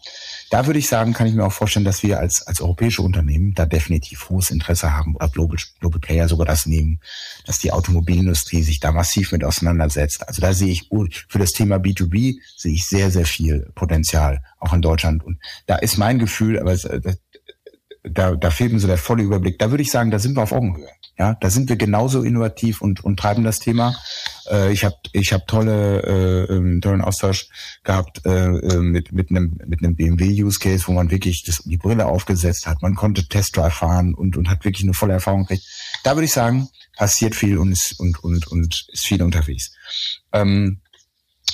[0.50, 3.54] da würde ich sagen, kann ich mir auch vorstellen, dass wir als, als europäische Unternehmen
[3.54, 7.00] da definitiv hohes Interesse haben oder Global, Global Player sogar das nehmen,
[7.46, 10.26] dass die Automobilindustrie sich da massiv mit auseinandersetzt.
[10.26, 10.88] Also da sehe ich
[11.28, 15.24] für das Thema B2B sehe ich sehr, sehr viel Potenzial, auch in Deutschland.
[15.24, 16.76] Und da ist mein Gefühl, aber
[18.02, 19.58] da, da fehlt mir so der volle Überblick.
[19.58, 20.88] Da würde ich sagen, da sind wir auf Augenhöhe.
[21.18, 23.96] Ja, da sind wir genauso innovativ und, und treiben das Thema.
[24.50, 27.48] Äh, ich habe ich hab tolle äh, ähm, tollen Austausch
[27.84, 31.62] gehabt äh, äh, mit mit einem mit einem BMW Use Case, wo man wirklich das,
[31.64, 32.82] die Brille aufgesetzt hat.
[32.82, 35.66] Man konnte Testdrive fahren und und hat wirklich eine volle Erfahrung gekriegt.
[36.04, 39.72] Da würde ich sagen, passiert viel und ist und und und ist viel unterwegs.
[40.32, 40.80] Ähm,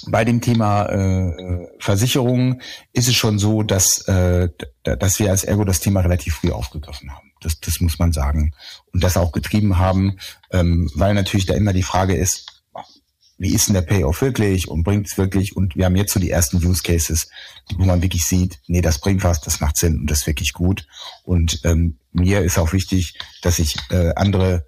[0.07, 2.61] bei dem Thema äh, Versicherung
[2.93, 4.49] ist es schon so, dass, äh,
[4.83, 7.33] dass wir als Ergo das Thema relativ früh aufgegriffen haben.
[7.41, 8.53] Das, das muss man sagen.
[8.93, 10.19] Und das auch getrieben haben,
[10.51, 12.54] ähm, weil natürlich da immer die Frage ist,
[13.39, 15.57] wie ist denn der Payoff wirklich und bringt es wirklich?
[15.57, 17.29] Und wir haben jetzt so die ersten Use Cases,
[17.77, 20.53] wo man wirklich sieht, nee, das bringt was, das macht Sinn und das ist wirklich
[20.53, 20.87] gut.
[21.25, 24.67] Und ähm, mir ist auch wichtig, dass ich äh, andere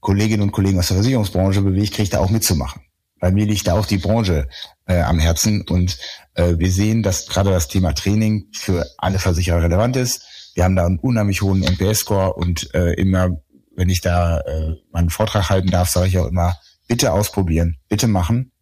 [0.00, 2.82] Kolleginnen und Kollegen aus der Versicherungsbranche bewege, kriege da auch mitzumachen.
[3.20, 4.48] Bei mir liegt da auch die Branche
[4.86, 5.98] äh, am Herzen und
[6.34, 10.22] äh, wir sehen, dass gerade das Thema Training für alle Versicherer relevant ist.
[10.54, 13.30] Wir haben da einen unheimlich hohen NPS-Score und äh, immer,
[13.74, 16.54] wenn ich da äh, meinen Vortrag halten darf, sage ich auch immer,
[16.86, 18.52] bitte ausprobieren, bitte machen,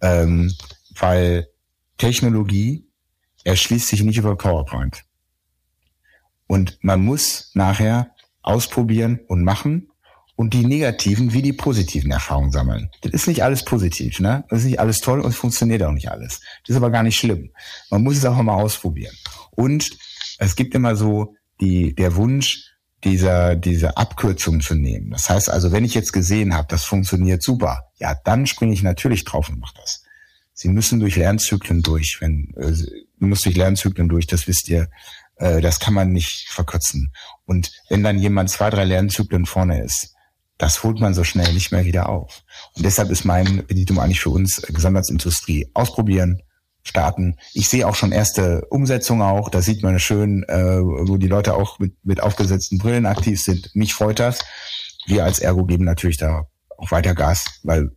[0.00, 0.52] ähm,
[0.98, 1.48] weil
[1.98, 2.86] Technologie
[3.44, 5.04] erschließt sich nicht über PowerPoint.
[6.46, 9.90] Und man muss nachher ausprobieren und machen
[10.36, 12.90] und die negativen wie die positiven Erfahrungen sammeln.
[13.00, 14.44] Das ist nicht alles positiv, ne?
[14.48, 16.40] Das ist nicht alles toll und es funktioniert auch nicht alles.
[16.62, 17.50] Das ist aber gar nicht schlimm.
[17.90, 19.14] Man muss es auch mal ausprobieren.
[19.52, 19.90] Und
[20.38, 25.10] es gibt immer so die, der Wunsch, dieser, diese Abkürzung zu nehmen.
[25.10, 28.82] Das heißt also, wenn ich jetzt gesehen habe, das funktioniert super, ja, dann springe ich
[28.82, 30.02] natürlich drauf und mache das.
[30.54, 34.88] Sie müssen durch Lernzyklen durch, wenn, äh, du musst durch Lernzyklen durch, das wisst ihr,
[35.36, 37.12] äh, das kann man nicht verkürzen.
[37.44, 40.14] Und wenn dann jemand zwei, drei Lernzyklen vorne ist,
[40.58, 42.42] das holt man so schnell nicht mehr wieder auf.
[42.74, 46.42] Und deshalb ist mein Petitum eigentlich für uns äh, Gesamtheitsindustrie ausprobieren,
[46.86, 47.36] starten.
[47.52, 49.48] Ich sehe auch schon erste Umsetzungen auch.
[49.48, 53.74] Da sieht man schön, äh, wo die Leute auch mit, mit aufgesetzten Brillen aktiv sind.
[53.74, 54.44] Mich freut das.
[55.06, 56.46] Wir als Ergo geben natürlich da
[56.78, 57.90] auch weiter Gas, weil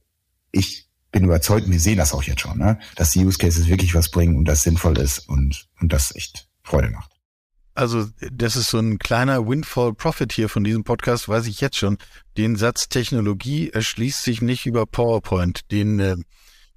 [0.52, 2.80] ich bin überzeugt, wir sehen das auch jetzt schon, ne?
[2.96, 6.48] dass die Use Cases wirklich was bringen und das sinnvoll ist und, und das echt
[6.64, 7.12] Freude macht.
[7.74, 11.78] Also das ist so ein kleiner Windfall Profit hier von diesem Podcast, weiß ich jetzt
[11.78, 11.98] schon.
[12.38, 15.72] Den Satz Technologie erschließt sich nicht über PowerPoint.
[15.72, 16.18] Den, äh,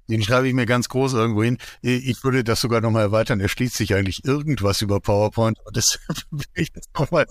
[0.09, 1.57] den schreibe ich mir ganz groß irgendwo hin.
[1.81, 3.39] Ich würde das sogar nochmal erweitern.
[3.39, 5.59] Erschließt sich eigentlich irgendwas über PowerPoint.
[5.65, 5.99] Und das
[6.31, 7.25] will ich jetzt nochmal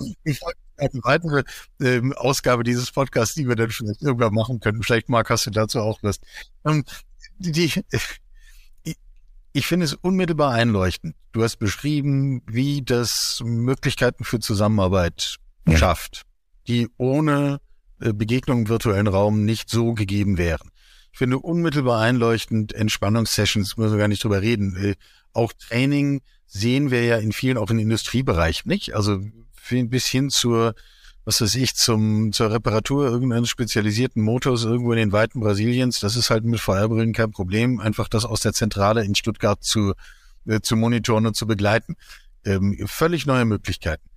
[0.76, 1.42] eine weitere
[1.80, 4.82] ähm, Ausgabe dieses Podcasts, die wir dann vielleicht irgendwann machen können.
[4.82, 6.22] Vielleicht, Marc, hast du dazu auch Lust.
[6.64, 6.84] Ähm,
[7.38, 7.70] die,
[9.52, 11.14] ich finde es unmittelbar einleuchtend.
[11.32, 15.36] Du hast beschrieben, wie das Möglichkeiten für Zusammenarbeit
[15.68, 15.76] ja.
[15.76, 16.22] schafft,
[16.68, 17.60] die ohne
[18.00, 20.70] äh, Begegnung im virtuellen Raum nicht so gegeben wären.
[21.12, 24.76] Ich finde unmittelbar einleuchtend Entspannungssessions, müssen wir gar nicht drüber reden.
[24.76, 24.94] Äh,
[25.34, 28.94] auch Training sehen wir ja in vielen, auch im Industriebereich, nicht?
[28.94, 29.20] Also
[29.70, 30.74] bis hin zur,
[31.24, 36.00] was weiß ich, zum, zur Reparatur irgendeines spezialisierten Motors irgendwo in den Weiten Brasiliens.
[36.00, 39.94] Das ist halt mit VR-Brillen kein Problem, einfach das aus der Zentrale in Stuttgart zu,
[40.46, 41.96] äh, zu monitoren und zu begleiten.
[42.44, 44.08] Ähm, völlig neue Möglichkeiten.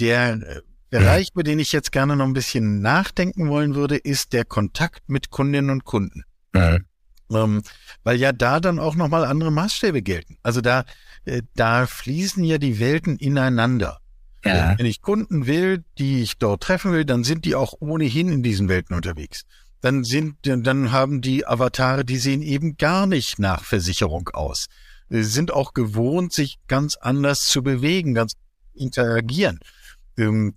[0.00, 4.32] Der äh, Bereich, über den ich jetzt gerne noch ein bisschen nachdenken wollen würde, ist
[4.32, 6.24] der Kontakt mit Kundinnen und Kunden.
[6.54, 6.78] Ja.
[7.30, 7.62] Ähm,
[8.04, 10.38] weil ja da dann auch nochmal andere Maßstäbe gelten.
[10.42, 10.84] Also da,
[11.24, 13.98] äh, da fließen ja die Welten ineinander.
[14.44, 14.78] Ja.
[14.78, 18.44] Wenn ich Kunden will, die ich dort treffen will, dann sind die auch ohnehin in
[18.44, 19.42] diesen Welten unterwegs.
[19.80, 24.66] Dann sind, dann haben die Avatare, die sehen eben gar nicht nach Versicherung aus.
[25.08, 28.34] Sie sind auch gewohnt, sich ganz anders zu bewegen, ganz
[28.74, 29.58] interagieren.
[30.16, 30.54] Ähm,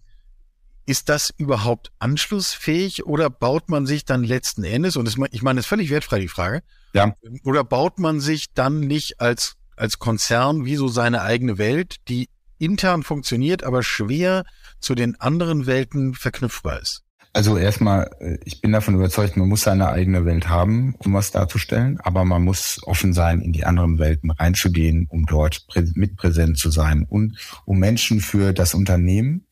[0.90, 5.58] ist das überhaupt anschlussfähig oder baut man sich dann letzten Endes, und das, ich meine,
[5.58, 7.14] das ist völlig wertfrei die Frage, ja.
[7.44, 12.28] oder baut man sich dann nicht als, als Konzern wie so seine eigene Welt, die
[12.58, 14.46] intern funktioniert, aber schwer
[14.80, 17.04] zu den anderen Welten verknüpfbar ist?
[17.34, 21.30] Also erstmal, äh, ich bin davon überzeugt, man muss seine eigene Welt haben, um was
[21.30, 26.58] darzustellen, aber man muss offen sein, in die anderen Welten reinzugehen, um dort mit präsent
[26.58, 29.46] zu sein und um Menschen für das Unternehmen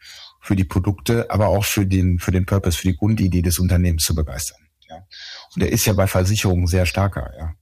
[0.47, 4.03] für die Produkte, aber auch für den, für den Purpose, für die Grundidee des Unternehmens
[4.03, 4.61] zu begeistern.
[4.87, 4.95] Ja.
[5.53, 7.53] Und der ist ja bei Versicherungen sehr starker, ja.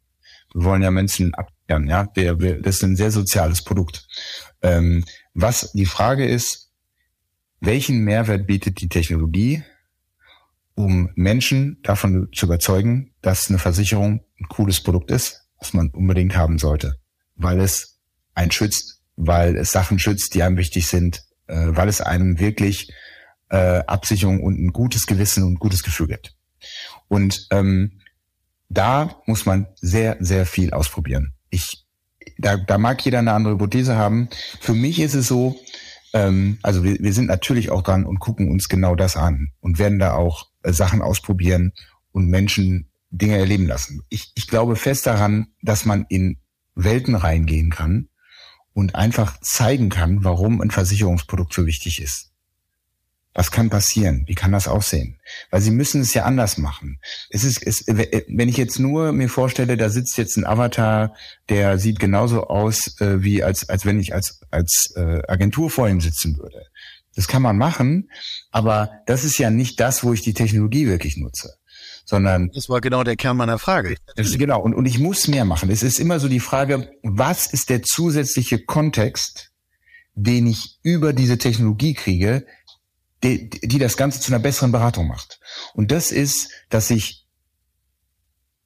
[0.53, 2.05] Wir wollen ja Menschen abwehren, ja.
[2.15, 4.05] Der, das ist ein sehr soziales Produkt.
[4.61, 6.71] Ähm, was die Frage ist,
[7.59, 9.63] welchen Mehrwert bietet die Technologie,
[10.75, 16.35] um Menschen davon zu überzeugen, dass eine Versicherung ein cooles Produkt ist, was man unbedingt
[16.37, 16.99] haben sollte,
[17.35, 17.99] weil es
[18.35, 22.91] einen schützt, weil es Sachen schützt, die einem wichtig sind, äh, weil es einem wirklich
[23.49, 26.35] äh, Absicherung und ein gutes Gewissen und ein gutes Gefühl gibt.
[27.07, 27.99] Und ähm,
[28.69, 31.33] da muss man sehr, sehr viel ausprobieren.
[31.49, 31.85] Ich,
[32.37, 34.29] da, da mag jeder eine andere Hypothese haben.
[34.59, 35.55] Für mich ist es so,
[36.13, 39.79] ähm, also wir, wir sind natürlich auch dran und gucken uns genau das an und
[39.79, 41.73] werden da auch äh, Sachen ausprobieren
[42.11, 44.01] und Menschen Dinge erleben lassen.
[44.09, 46.37] Ich, ich glaube fest daran, dass man in
[46.73, 48.09] Welten reingehen kann,
[48.75, 52.31] und einfach zeigen kann, warum ein Versicherungsprodukt so wichtig ist.
[53.33, 54.25] Was kann passieren?
[54.27, 55.19] Wie kann das aussehen?
[55.49, 56.99] Weil sie müssen es ja anders machen.
[57.29, 61.15] Es ist, es, wenn ich jetzt nur mir vorstelle, da sitzt jetzt ein Avatar,
[61.47, 65.87] der sieht genauso aus, äh, wie als, als wenn ich als, als äh, Agentur vor
[65.87, 66.65] ihm sitzen würde.
[67.15, 68.09] Das kann man machen,
[68.51, 71.55] aber das ist ja nicht das, wo ich die Technologie wirklich nutze
[72.05, 72.51] sondern.
[72.53, 73.97] Das war genau der Kern meiner Frage.
[74.15, 74.61] Genau.
[74.61, 75.69] Und, und ich muss mehr machen.
[75.69, 79.51] Es ist immer so die Frage, was ist der zusätzliche Kontext,
[80.13, 82.45] den ich über diese Technologie kriege,
[83.23, 85.39] die, die das Ganze zu einer besseren Beratung macht.
[85.73, 87.25] Und das ist, dass ich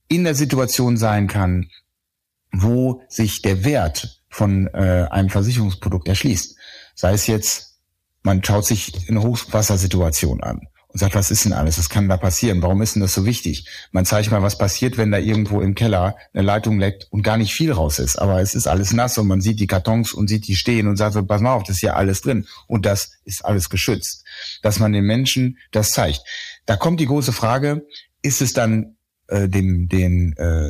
[0.09, 1.69] in der Situation sein kann,
[2.51, 6.57] wo sich der Wert von äh, einem Versicherungsprodukt erschließt.
[6.95, 7.79] Sei es jetzt,
[8.23, 11.77] man schaut sich eine Hochwassersituation an und sagt, was ist denn alles?
[11.77, 12.63] Was kann da passieren?
[12.63, 13.67] Warum ist denn das so wichtig?
[13.91, 17.37] Man zeigt mal, was passiert, wenn da irgendwo im Keller eine Leitung leckt und gar
[17.37, 18.17] nicht viel raus ist.
[18.17, 20.97] Aber es ist alles nass und man sieht die Kartons und sieht die stehen und
[20.97, 22.47] sagt pass mal auf, das ist ja alles drin.
[22.65, 24.25] Und das ist alles geschützt.
[24.63, 26.21] Dass man den Menschen das zeigt.
[26.65, 27.85] Da kommt die große Frage,
[28.23, 28.95] ist es dann
[29.29, 30.69] äh, dem den äh,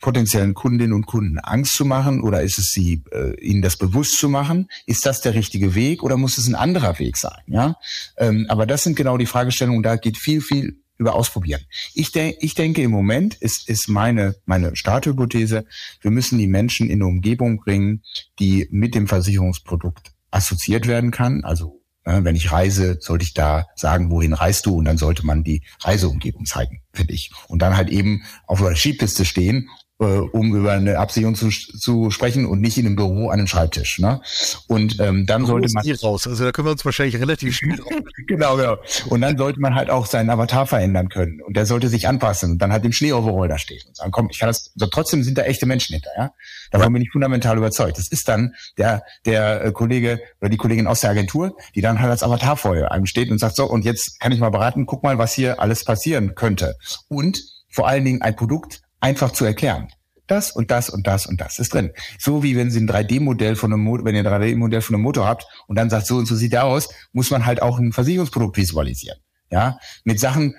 [0.00, 4.18] potenziellen Kundinnen und Kunden Angst zu machen oder ist es sie äh, ihnen das bewusst
[4.18, 4.68] zu machen?
[4.86, 7.40] Ist das der richtige Weg oder muss es ein anderer Weg sein?
[7.46, 7.76] Ja,
[8.18, 9.82] ähm, aber das sind genau die Fragestellungen.
[9.82, 11.62] Da geht viel viel über Ausprobieren.
[11.94, 15.64] Ich, de ich denke im Moment ist, ist meine, meine Starthypothese,
[16.02, 18.02] wir müssen die Menschen in eine Umgebung bringen,
[18.38, 24.10] die mit dem Versicherungsprodukt assoziiert werden kann, also wenn ich reise, sollte ich da sagen,
[24.10, 24.76] wohin reist du?
[24.76, 27.30] Und dann sollte man die Reiseumgebung zeigen, finde ich.
[27.48, 29.68] Und dann halt eben auf der Skipiste stehen
[30.06, 33.98] um über eine Absicherung zu, zu sprechen und nicht in einem Büro an einem Schreibtisch.
[33.98, 34.20] Ne?
[34.66, 36.26] Und ähm, dann sollte man hier raus.
[36.26, 37.78] Also da können wir uns wahrscheinlich relativ schnell
[38.26, 38.76] genau, genau.
[39.08, 42.52] Und dann sollte man halt auch seinen Avatar verändern können und der sollte sich anpassen
[42.52, 44.70] und dann halt im Schneeoverall da stehen und sagen, komm, ich kann das.
[44.74, 46.10] Also trotzdem sind da echte Menschen hinter.
[46.16, 46.32] Ja,
[46.70, 46.92] davon ja.
[46.94, 47.98] bin ich fundamental überzeugt.
[47.98, 52.00] Das ist dann der der äh, Kollege oder die Kollegin aus der Agentur, die dann
[52.00, 54.86] halt als Avatar vor einem steht und sagt so und jetzt kann ich mal beraten,
[54.86, 56.76] guck mal, was hier alles passieren könnte
[57.08, 59.88] und vor allen Dingen ein Produkt einfach zu erklären.
[60.26, 61.90] Das und das und das und das ist drin.
[62.18, 65.02] So wie wenn Sie ein 3D-Modell von einem Motor, wenn ihr ein 3D-Modell von einem
[65.02, 67.78] Motor habt und dann sagt, so und so sieht er aus, muss man halt auch
[67.78, 69.18] ein Versicherungsprodukt visualisieren.
[69.50, 70.54] Ja, mit Sachen,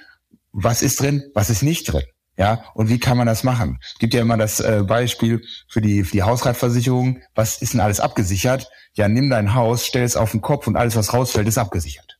[0.51, 2.03] was ist drin, was ist nicht drin.
[2.37, 3.79] Ja, und wie kann man das machen?
[3.99, 7.21] Gibt ja immer das äh, Beispiel für die, für die Hausratversicherung.
[7.35, 8.67] Was ist denn alles abgesichert?
[8.93, 12.10] Ja, nimm dein Haus, stell es auf den Kopf und alles, was rausfällt, ist abgesichert.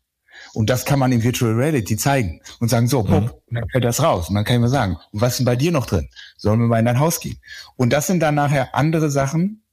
[0.53, 3.29] Und das kann man in Virtual Reality zeigen und sagen, so, Bob, mhm.
[3.47, 4.29] und dann fällt das raus.
[4.29, 6.09] Und dann kann ich mir sagen, was ist denn bei dir noch drin?
[6.37, 7.39] Sollen wir mal in dein Haus gehen?
[7.77, 9.63] Und das sind dann nachher andere Sachen,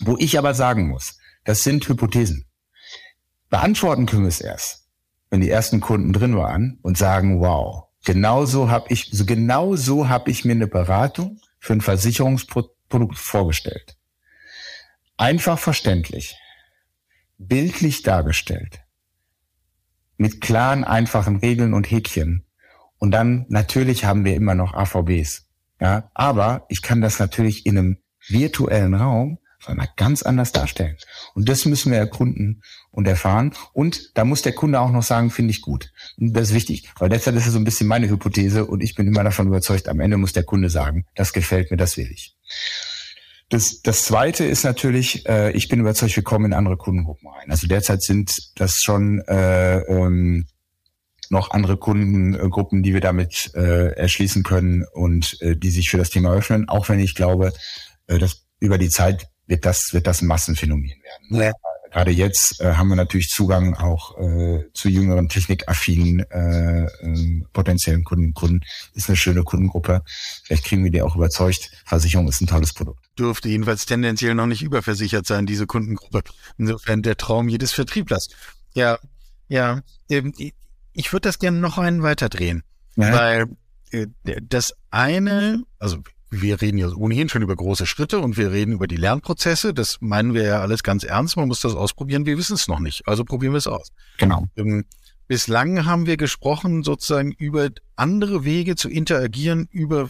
[0.00, 2.44] wo ich aber sagen muss, das sind Hypothesen.
[3.50, 4.86] Beantworten können wir es erst,
[5.30, 10.08] wenn die ersten Kunden drin waren und sagen, wow, genauso habe ich, so genau so
[10.08, 13.96] habe ich mir eine Beratung für ein Versicherungsprodukt vorgestellt.
[15.16, 16.36] Einfach verständlich,
[17.38, 18.80] bildlich dargestellt,
[20.18, 22.44] mit klaren, einfachen Regeln und Häkchen.
[22.98, 25.46] Und dann natürlich haben wir immer noch AVBs.
[25.80, 27.96] Ja, aber ich kann das natürlich in einem
[28.28, 30.96] virtuellen Raum sondern ganz anders darstellen.
[31.34, 33.52] Und das müssen wir erkunden und erfahren.
[33.72, 35.92] Und da muss der Kunde auch noch sagen, finde ich gut.
[36.16, 38.94] Und das ist wichtig, weil deshalb ist es so ein bisschen meine Hypothese und ich
[38.94, 42.10] bin immer davon überzeugt, am Ende muss der Kunde sagen, das gefällt mir, das will
[42.10, 42.36] ich.
[43.50, 47.50] Das, das Zweite ist natürlich, äh, ich bin überzeugt, wir kommen in andere Kundengruppen rein.
[47.50, 50.46] Also derzeit sind das schon äh, ähm,
[51.30, 56.10] noch andere Kundengruppen, die wir damit äh, erschließen können und äh, die sich für das
[56.10, 57.52] Thema öffnen, auch wenn ich glaube,
[58.06, 61.42] äh, dass über die Zeit wird das, wird das ein Massenphänomen werden.
[61.42, 61.52] Ja.
[61.90, 68.04] Gerade jetzt äh, haben wir natürlich Zugang auch äh, zu jüngeren, technikaffinen äh, äh, potenziellen
[68.04, 68.34] Kunden.
[68.34, 68.60] Kunden
[68.94, 70.02] ist eine schöne Kundengruppe.
[70.44, 71.70] Vielleicht kriegen wir die auch überzeugt.
[71.84, 73.04] Versicherung ist ein tolles Produkt.
[73.18, 76.22] Dürfte jedenfalls tendenziell noch nicht überversichert sein, diese Kundengruppe.
[76.58, 78.28] Insofern der Traum jedes Vertrieblers.
[78.74, 78.98] Ja,
[79.48, 79.82] ja.
[80.10, 80.34] Ähm,
[80.92, 82.62] ich würde das gerne noch einen weiterdrehen.
[82.96, 83.12] Ja.
[83.12, 83.46] Weil
[83.92, 84.06] äh,
[84.42, 88.86] das eine, also wir reden ja ohnehin schon über große Schritte und wir reden über
[88.86, 89.72] die Lernprozesse.
[89.72, 91.36] Das meinen wir ja alles ganz ernst.
[91.36, 92.26] Man muss das ausprobieren.
[92.26, 93.06] Wir wissen es noch nicht.
[93.06, 93.88] Also probieren wir es aus.
[94.18, 94.46] Genau.
[94.56, 94.84] Ähm,
[95.26, 100.08] bislang haben wir gesprochen sozusagen über andere Wege zu interagieren, über,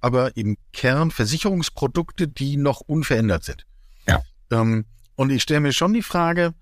[0.00, 3.64] aber im Kern Versicherungsprodukte, die noch unverändert sind.
[4.08, 4.22] Ja.
[4.50, 6.54] Ähm, und ich stelle mir schon die Frage,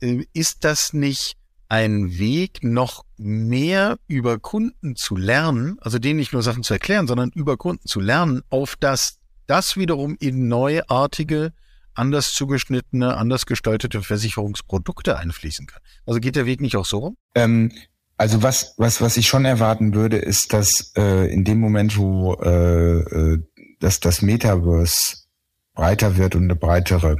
[0.00, 1.36] äh, ist das nicht
[1.70, 7.06] ein Weg, noch mehr über Kunden zu lernen, also denen nicht nur Sachen zu erklären,
[7.06, 11.52] sondern über Kunden zu lernen, auf das das wiederum in neuartige,
[11.94, 15.80] anders zugeschnittene, anders gestaltete Versicherungsprodukte einfließen kann.
[16.06, 17.16] Also geht der Weg nicht auch so rum?
[17.36, 17.72] Ähm,
[18.16, 22.34] also was, was, was ich schon erwarten würde, ist, dass äh, in dem Moment, wo
[22.34, 23.42] äh, äh,
[23.78, 25.18] dass das Metaverse
[25.74, 27.16] breiter wird und eine breitere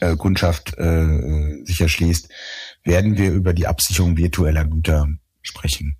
[0.00, 2.28] äh, Kundschaft äh, sich erschließt,
[2.86, 5.08] werden wir über die Absicherung virtueller Güter
[5.42, 5.96] sprechen.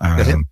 [0.00, 0.46] Ähm,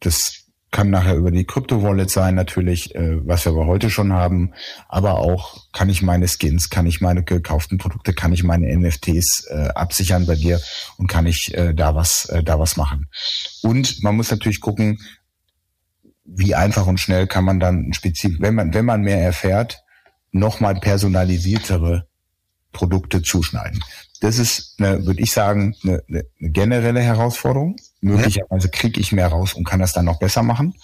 [0.00, 4.52] das kann nachher über die Krypto-Wallet sein, natürlich, äh, was wir aber heute schon haben.
[4.88, 9.46] Aber auch kann ich meine Skins, kann ich meine gekauften Produkte, kann ich meine NFTs
[9.50, 10.60] äh, absichern bei dir
[10.96, 13.08] und kann ich äh, da was, äh, da was machen.
[13.62, 15.00] Und man muss natürlich gucken,
[16.24, 19.82] wie einfach und schnell kann man dann spezifisch, wenn man, wenn man mehr erfährt,
[20.30, 22.06] nochmal personalisiertere
[22.72, 23.82] Produkte zuschneiden.
[24.20, 27.76] Das ist, eine, würde ich sagen, eine, eine generelle Herausforderung.
[28.02, 30.74] Möglicherweise kriege ich mehr raus und kann das dann noch besser machen.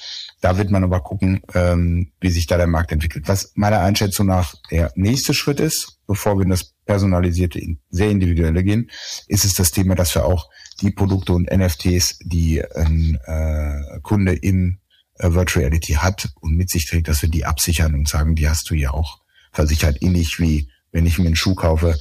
[0.40, 3.28] Da wird man aber gucken, ähm, wie sich da der Markt entwickelt.
[3.28, 7.60] Was meiner Einschätzung nach der nächste Schritt ist, bevor wir in das personalisierte,
[7.90, 8.90] sehr individuelle gehen,
[9.28, 10.48] ist es das Thema, dass wir auch
[10.80, 14.78] die Produkte und NFTs, die ein äh, Kunde in
[15.18, 18.48] äh, Virtual Reality hat und mit sich trägt, dass wir die absichern und sagen, die
[18.48, 19.20] hast du ja auch
[19.52, 21.98] versichert, ähnlich wie wenn ich mir einen Schuh kaufe,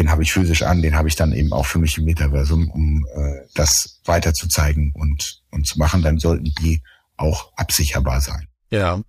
[0.00, 2.70] den habe ich physisch an, den habe ich dann eben auch für mich im Metaversum,
[2.70, 6.82] um äh, das weiter zu zeigen und, und zu machen, dann sollten die
[7.18, 8.48] auch absicherbar sein.
[8.70, 9.02] Ja,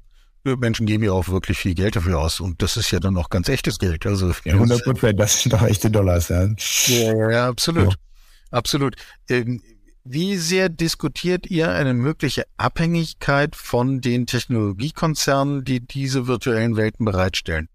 [0.44, 3.30] Menschen geben ja auch wirklich viel Geld dafür aus und das ist ja dann auch
[3.30, 4.06] ganz echtes Geld.
[4.06, 6.28] Also ja, 100 Prozent, das sind doch echte Dollars.
[6.28, 6.50] Ja,
[6.88, 7.98] ja, ja absolut, ja.
[8.52, 8.96] absolut.
[9.30, 9.62] Ähm,
[10.04, 17.70] wie sehr diskutiert ihr eine mögliche Abhängigkeit von den Technologiekonzernen, die diese virtuellen Welten bereitstellen?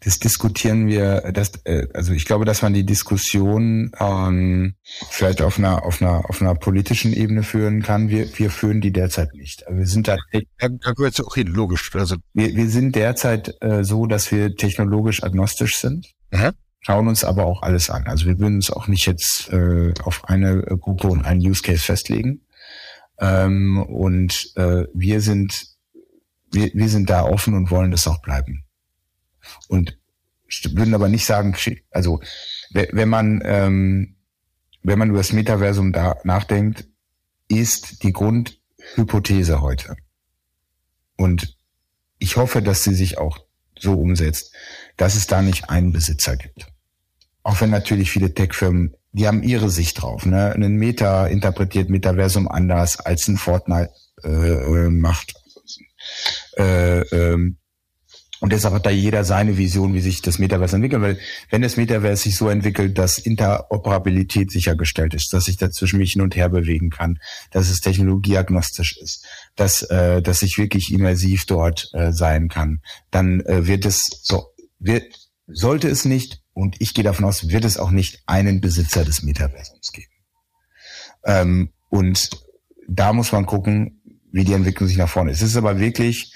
[0.00, 4.74] Das diskutieren wir, das, äh, also ich glaube, dass man die Diskussion ähm,
[5.08, 8.08] vielleicht auf einer, auf einer, auf einer politischen Ebene führen kann.
[8.08, 9.66] Wir, wir führen die derzeit nicht.
[9.66, 11.94] Also wir sind da, da, da gehört auch hin, logisch.
[11.94, 16.06] Also wir, wir sind derzeit äh, so, dass wir technologisch agnostisch sind.
[16.32, 16.52] Aha.
[16.80, 18.06] Schauen uns aber auch alles an.
[18.06, 21.84] Also wir würden uns auch nicht jetzt äh, auf eine Gruppe und einen Use Case
[21.84, 22.40] festlegen.
[23.20, 25.72] Ähm, und äh, wir sind
[26.52, 28.64] wir, wir sind da offen und wollen das auch bleiben.
[29.72, 29.98] Und
[30.74, 31.56] würden aber nicht sagen,
[31.90, 32.20] also
[32.72, 34.16] wenn man ähm,
[34.82, 36.84] wenn man über das Metaversum da nachdenkt,
[37.48, 39.96] ist die Grundhypothese heute.
[41.16, 41.56] Und
[42.18, 43.38] ich hoffe, dass sie sich auch
[43.78, 44.52] so umsetzt,
[44.96, 46.66] dass es da nicht einen Besitzer gibt.
[47.42, 50.26] Auch wenn natürlich viele Tech-Firmen, die haben ihre Sicht drauf.
[50.26, 50.52] Ne?
[50.52, 53.90] Ein Meta interpretiert Metaversum anders als ein Fortnite
[54.22, 55.34] äh, macht.
[56.56, 57.58] Äh, ähm,
[58.42, 61.00] Und deshalb hat da jeder seine Vision, wie sich das Metaverse entwickelt.
[61.00, 61.18] Weil
[61.50, 66.22] wenn das Metaverse sich so entwickelt, dass Interoperabilität sichergestellt ist, dass ich dazwischen mich hin
[66.22, 67.20] und her bewegen kann,
[67.52, 69.24] dass es technologieagnostisch ist,
[69.54, 72.80] dass, äh, dass ich wirklich immersiv dort äh, sein kann,
[73.12, 74.48] dann äh, wird es so,
[74.80, 75.04] wird,
[75.46, 79.22] sollte es nicht, und ich gehe davon aus, wird es auch nicht einen Besitzer des
[79.22, 80.12] Metaversums geben.
[81.24, 82.28] Ähm, und
[82.88, 85.42] da muss man gucken, wie die Entwicklung sich nach vorne ist.
[85.42, 86.34] Es ist aber wirklich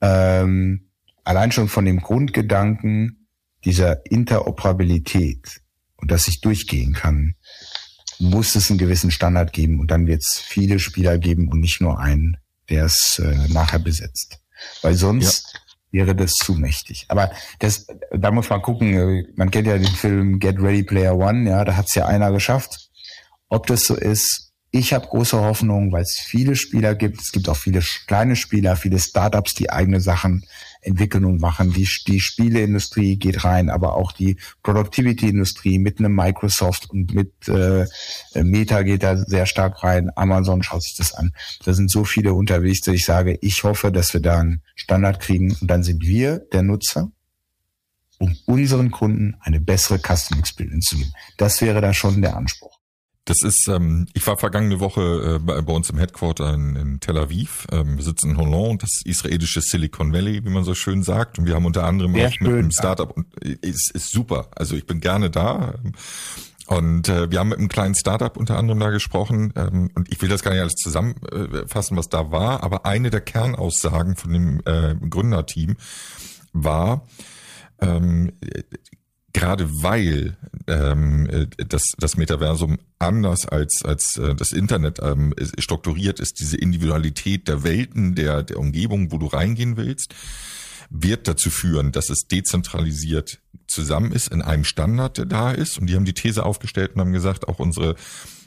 [0.00, 0.90] ähm,
[1.24, 3.28] allein schon von dem Grundgedanken
[3.64, 5.60] dieser Interoperabilität
[5.96, 7.34] und dass ich durchgehen kann,
[8.18, 11.80] muss es einen gewissen Standard geben und dann wird es viele Spieler geben und nicht
[11.80, 12.36] nur einen,
[12.68, 14.38] der es äh, nachher besetzt.
[14.82, 15.60] Weil sonst
[15.90, 16.00] ja.
[16.00, 17.06] wäre das zu mächtig.
[17.08, 21.16] Aber das, da muss man gucken, äh, man kennt ja den Film Get Ready Player
[21.16, 22.90] One, ja, da hat es ja einer geschafft.
[23.48, 24.43] Ob das so ist,
[24.76, 27.20] ich habe große Hoffnung, weil es viele Spieler gibt.
[27.20, 30.44] Es gibt auch viele kleine Spieler, viele Startups, die eigene Sachen
[30.80, 31.72] entwickeln und machen.
[31.72, 37.86] Die, die Spieleindustrie geht rein, aber auch die Productivity-Industrie mit einem Microsoft und mit äh,
[38.34, 40.10] Meta geht da sehr stark rein.
[40.16, 41.32] Amazon schaut sich das an.
[41.64, 45.20] Da sind so viele unterwegs, dass ich sage, ich hoffe, dass wir da einen Standard
[45.20, 47.12] kriegen und dann sind wir der Nutzer,
[48.18, 51.12] um unseren Kunden eine bessere Custom Experience zu geben.
[51.36, 52.76] Das wäre da schon der Anspruch.
[53.26, 57.00] Das ist, ähm, ich war vergangene Woche äh, bei, bei uns im Headquarter in, in
[57.00, 57.66] Tel Aviv.
[57.72, 61.38] Ähm, wir sitzen in Hollande, das israelische Silicon Valley, wie man so schön sagt.
[61.38, 64.48] Und wir haben unter anderem Sehr auch mit einem Startup und äh, ist, ist super.
[64.54, 65.74] Also ich bin gerne da.
[66.66, 69.54] Und äh, wir haben mit einem kleinen Startup unter anderem da gesprochen.
[69.56, 72.62] Ähm, und ich will das gar nicht alles zusammenfassen, was da war.
[72.62, 75.76] Aber eine der Kernaussagen von dem äh, Gründerteam
[76.52, 77.06] war,
[77.80, 78.32] ähm,
[79.34, 86.20] gerade weil ähm, äh, das, das Metaversum anders als, als äh, das Internet ähm, strukturiert
[86.20, 90.14] ist, diese Individualität der Welten, der, der Umgebung, wo du reingehen willst,
[90.88, 95.78] wird dazu führen, dass es dezentralisiert zusammen ist in einem Standard, der da ist.
[95.78, 97.96] Und die haben die These aufgestellt und haben gesagt, auch unsere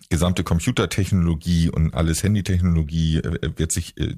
[0.10, 4.16] gesamte Computertechnologie und alles Handytechnologie äh, wird sich äh,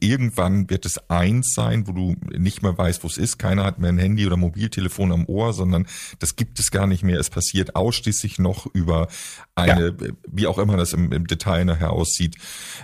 [0.00, 3.38] irgendwann wird es eins sein, wo du nicht mehr weißt, wo es ist.
[3.38, 5.86] Keiner hat mehr ein Handy oder Mobiltelefon am Ohr, sondern
[6.18, 7.18] das gibt es gar nicht mehr.
[7.18, 9.08] Es passiert ausschließlich noch über
[9.54, 10.08] eine, ja.
[10.30, 12.36] wie auch immer das im, im Detail nachher aussieht,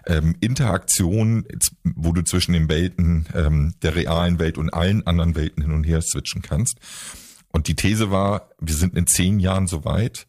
[0.07, 1.45] ähm, Interaktion,
[1.85, 5.85] wo du zwischen den Welten ähm, der realen Welt und allen anderen Welten hin und
[5.85, 6.79] her switchen kannst.
[7.51, 10.28] Und die These war, wir sind in zehn Jahren so weit,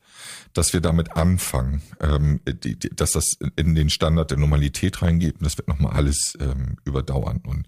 [0.54, 5.36] dass wir damit anfangen, ähm, die, die, dass das in den Standard der Normalität reingeht
[5.36, 7.42] und das wird nochmal alles ähm, überdauern.
[7.46, 7.68] Und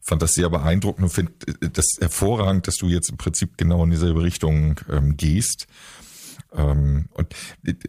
[0.00, 1.32] ich fand das sehr beeindruckend und finde
[1.72, 5.66] das hervorragend, dass du jetzt im Prinzip genau in dieselbe Richtung ähm, gehst.
[6.54, 7.34] Ähm, und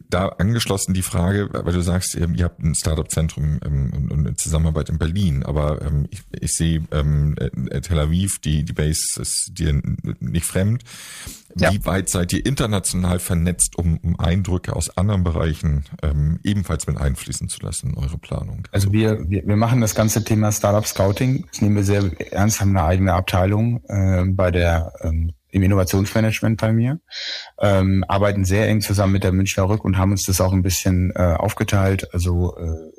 [0.10, 4.90] da angeschlossen die Frage, weil du sagst, ihr habt ein Startup-Zentrum ähm, und eine Zusammenarbeit
[4.90, 9.82] in Berlin, aber ähm, ich, ich sehe äh, Tel Aviv, die, die Base ist dir
[10.20, 10.84] nicht fremd.
[11.56, 11.72] Ja.
[11.72, 16.98] Wie weit seid ihr international vernetzt, um, um Eindrücke aus anderen Bereichen ähm, ebenfalls mit
[16.98, 18.68] einfließen zu lassen in eure Planung?
[18.72, 21.46] Also wir, wir, wir machen das ganze Thema Startup Scouting.
[21.50, 26.60] Das nehmen wir sehr ernst, haben eine eigene Abteilung äh, bei der ähm, im Innovationsmanagement
[26.60, 27.00] bei mir,
[27.60, 30.62] ähm, arbeiten sehr eng zusammen mit der Münchner Rück und haben uns das auch ein
[30.62, 32.14] bisschen äh, aufgeteilt.
[32.14, 32.90] Also äh,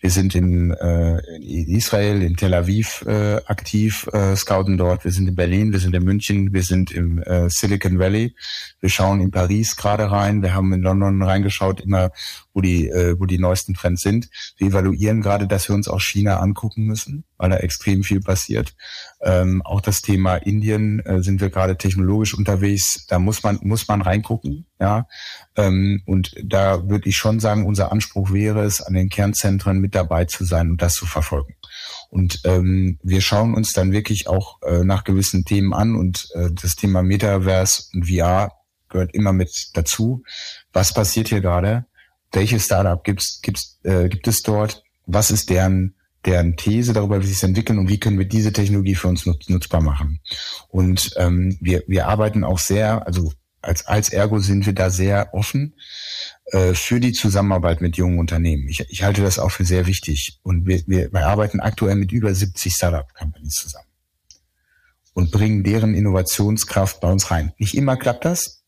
[0.00, 5.04] wir sind in, äh, in Israel, in Tel Aviv äh, aktiv, äh, scouten dort.
[5.04, 8.34] Wir sind in Berlin, wir sind in München, wir sind im äh, Silicon Valley.
[8.80, 10.42] Wir schauen in Paris gerade rein.
[10.42, 12.10] Wir haben in London reingeschaut, immer
[12.52, 14.28] wo die, äh, wo die neuesten Trends sind.
[14.56, 18.74] Wir evaluieren gerade, dass wir uns auch China angucken müssen, weil da extrem viel passiert.
[19.20, 23.06] Ähm, auch das Thema Indien äh, sind wir gerade technologisch unterwegs.
[23.08, 25.06] Da muss man muss man reingucken, ja.
[25.56, 29.94] Ähm, und da würde ich schon sagen, unser Anspruch wäre es, an den Kernzentren mit
[29.94, 31.54] dabei zu sein und das zu verfolgen.
[32.10, 36.50] Und ähm, wir schauen uns dann wirklich auch äh, nach gewissen Themen an und äh,
[36.52, 38.52] das Thema Metaverse und VR
[38.88, 40.22] gehört immer mit dazu.
[40.72, 41.86] Was passiert hier gerade?
[42.32, 44.82] welche Startup gibt's, gibt's, äh, gibt es dort?
[45.06, 45.94] Was ist deren
[46.28, 49.24] deren These darüber, wie sie es entwickeln und wie können wir diese Technologie für uns
[49.24, 50.20] nutz, nutzbar machen.
[50.68, 55.32] Und ähm, wir, wir arbeiten auch sehr, also als, als Ergo sind wir da sehr
[55.32, 55.74] offen
[56.52, 58.68] äh, für die Zusammenarbeit mit jungen Unternehmen.
[58.68, 60.38] Ich, ich halte das auch für sehr wichtig.
[60.42, 63.88] Und wir, wir, wir arbeiten aktuell mit über 70 Startup-Companies zusammen
[65.14, 67.52] und bringen deren Innovationskraft bei uns rein.
[67.58, 68.62] Nicht immer klappt das,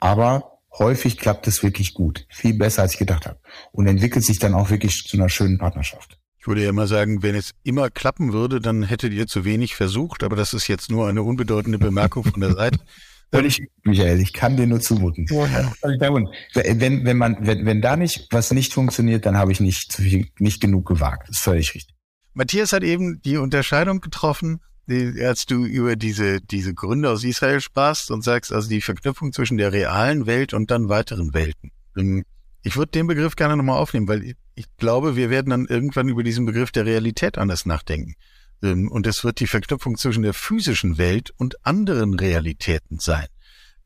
[0.00, 2.26] aber häufig klappt es wirklich gut.
[2.30, 3.38] Viel besser, als ich gedacht habe.
[3.72, 6.18] Und entwickelt sich dann auch wirklich zu einer schönen Partnerschaft.
[6.46, 9.74] Ich würde ja immer sagen, wenn es immer klappen würde, dann hättet ihr zu wenig
[9.74, 12.78] versucht, aber das ist jetzt nur eine unbedeutende Bemerkung von der Seite.
[13.32, 15.26] Völlig, Michael, ich kann dir nur zumuten.
[15.28, 15.72] Ja.
[15.82, 20.00] Wenn, wenn man, wenn, wenn da nicht, was nicht funktioniert, dann habe ich nicht,
[20.38, 21.28] nicht genug gewagt.
[21.28, 21.96] Das ist völlig richtig.
[22.32, 28.12] Matthias hat eben die Unterscheidung getroffen als du über diese, diese Gründe aus Israel sprachst
[28.12, 31.72] und sagst, also die Verknüpfung zwischen der realen Welt und dann weiteren Welten.
[31.96, 32.22] Ähm,
[32.62, 36.22] ich würde den Begriff gerne nochmal aufnehmen, weil ich, glaube, wir werden dann irgendwann über
[36.22, 38.14] diesen Begriff der Realität anders nachdenken.
[38.62, 43.26] Ähm, und es wird die Verknüpfung zwischen der physischen Welt und anderen Realitäten sein.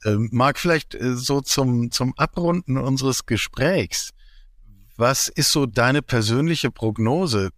[0.05, 4.11] Ähm, Marc, vielleicht äh, so zum, zum Abrunden unseres Gesprächs.
[4.97, 7.51] Was ist so deine persönliche Prognose?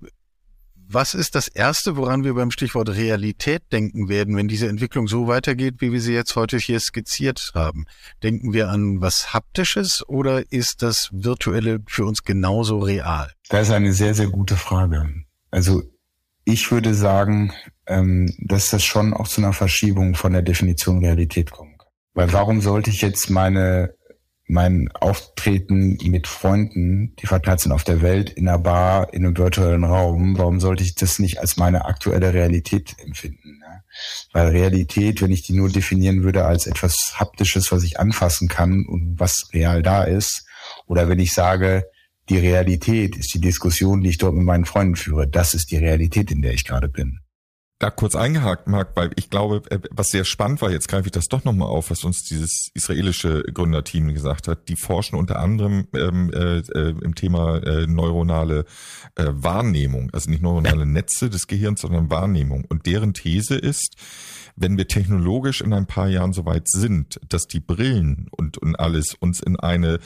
[0.94, 5.26] Was ist das Erste, woran wir beim Stichwort Realität denken werden, wenn diese Entwicklung so
[5.26, 7.86] weitergeht, wie wir sie jetzt heute hier skizziert haben?
[8.22, 13.32] Denken wir an was Haptisches oder ist das Virtuelle für uns genauso real?
[13.48, 15.08] Das ist eine sehr, sehr gute Frage.
[15.50, 15.82] Also
[16.44, 17.54] ich würde sagen,
[17.86, 21.88] ähm, dass das schon auch zu einer Verschiebung von der Definition Realität kommen kann.
[22.12, 23.94] Weil warum sollte ich jetzt meine
[24.46, 29.36] mein Auftreten mit Freunden, die verteilt sind auf der Welt, in einer Bar, in einem
[29.36, 33.58] virtuellen Raum, warum sollte ich das nicht als meine aktuelle Realität empfinden?
[33.58, 33.82] Ne?
[34.32, 38.84] Weil Realität, wenn ich die nur definieren würde als etwas Haptisches, was ich anfassen kann
[38.86, 40.46] und was real da ist,
[40.86, 41.84] oder wenn ich sage,
[42.28, 45.76] die Realität ist die Diskussion, die ich dort mit meinen Freunden führe, das ist die
[45.76, 47.20] Realität, in der ich gerade bin
[47.82, 51.12] da kurz eingehakt, Marc, weil ich glaube, äh, was sehr spannend war, jetzt greife ich
[51.12, 54.68] das doch nochmal auf, was uns dieses israelische Gründerteam gesagt hat.
[54.68, 58.66] Die forschen unter anderem ähm, äh, äh, im Thema äh, neuronale
[59.16, 62.64] äh, Wahrnehmung, also nicht neuronale Netze des Gehirns, sondern Wahrnehmung.
[62.68, 63.96] Und deren These ist,
[64.56, 68.78] wenn wir technologisch in ein paar Jahren so weit sind, dass die Brillen und, und
[68.78, 69.98] alles uns in eine,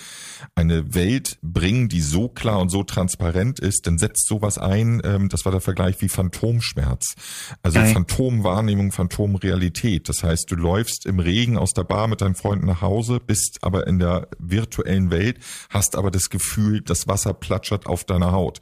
[0.54, 5.28] eine Welt bringen, die so klar und so transparent ist, dann setzt sowas ein, ähm,
[5.28, 7.14] das war der Vergleich wie Phantomschmerz.
[7.62, 7.92] Also Nein.
[7.92, 10.08] Phantomwahrnehmung, Phantomrealität.
[10.08, 13.58] Das heißt, du läufst im Regen aus der Bar mit deinen Freunden nach Hause, bist
[13.62, 15.38] aber in der virtuellen Welt,
[15.70, 18.60] hast aber das Gefühl, das Wasser platschert auf deiner Haut.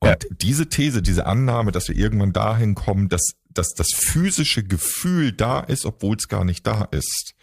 [0.00, 0.16] Und ja.
[0.30, 5.60] diese These, diese Annahme, dass wir irgendwann dahin kommen, dass dass das physische Gefühl da
[5.60, 7.34] ist, obwohl es gar nicht da ist.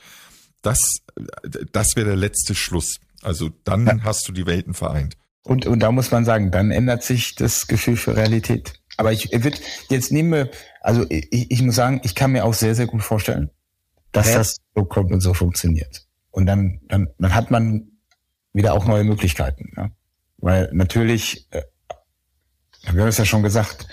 [0.62, 0.80] Das,
[1.72, 3.00] das wäre der letzte Schluss.
[3.22, 4.00] Also dann ja.
[4.04, 5.18] hast du die Welten vereint.
[5.44, 8.74] Und, und da muss man sagen, dann ändert sich das Gefühl für Realität.
[8.98, 9.58] Aber ich würde
[9.90, 10.52] jetzt nehme,
[10.82, 13.50] also ich, ich muss sagen, ich kann mir auch sehr, sehr gut vorstellen,
[14.12, 14.38] dass ja.
[14.38, 16.06] das so kommt und so funktioniert.
[16.30, 17.92] Und dann, dann, dann hat man
[18.54, 19.74] wieder auch neue Möglichkeiten.
[19.76, 19.90] Ja?
[20.38, 21.64] Weil natürlich, äh,
[22.92, 23.88] wir haben es ja schon gesagt,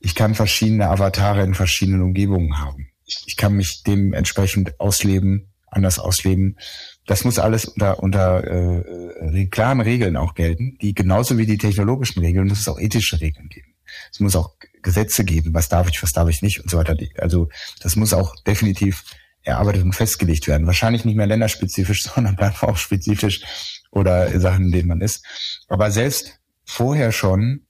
[0.00, 2.88] ich kann verschiedene Avatare in verschiedenen Umgebungen haben.
[3.04, 6.58] Ich, kann mich dementsprechend ausleben, anders ausleben.
[7.06, 12.20] Das muss alles unter, unter äh, klaren Regeln auch gelten, die genauso wie die technologischen
[12.20, 13.74] Regeln muss es auch ethische Regeln geben.
[14.12, 16.96] Es muss auch Gesetze geben, was darf ich, was darf ich nicht und so weiter.
[17.18, 17.48] Also
[17.80, 19.04] das muss auch definitiv
[19.42, 20.66] erarbeitet und festgelegt werden.
[20.66, 23.42] Wahrscheinlich nicht mehr länderspezifisch, sondern auch spezifisch
[23.90, 25.24] oder Sachen, in denen man ist.
[25.68, 27.65] Aber selbst vorher schon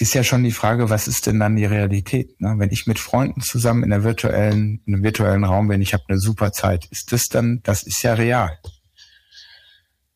[0.00, 2.40] ist ja schon die Frage, was ist denn dann die Realität?
[2.40, 2.54] Ne?
[2.56, 6.04] Wenn ich mit Freunden zusammen in der virtuellen, in einem virtuellen Raum bin, ich habe
[6.08, 8.58] eine super Zeit, ist das dann, das ist ja real.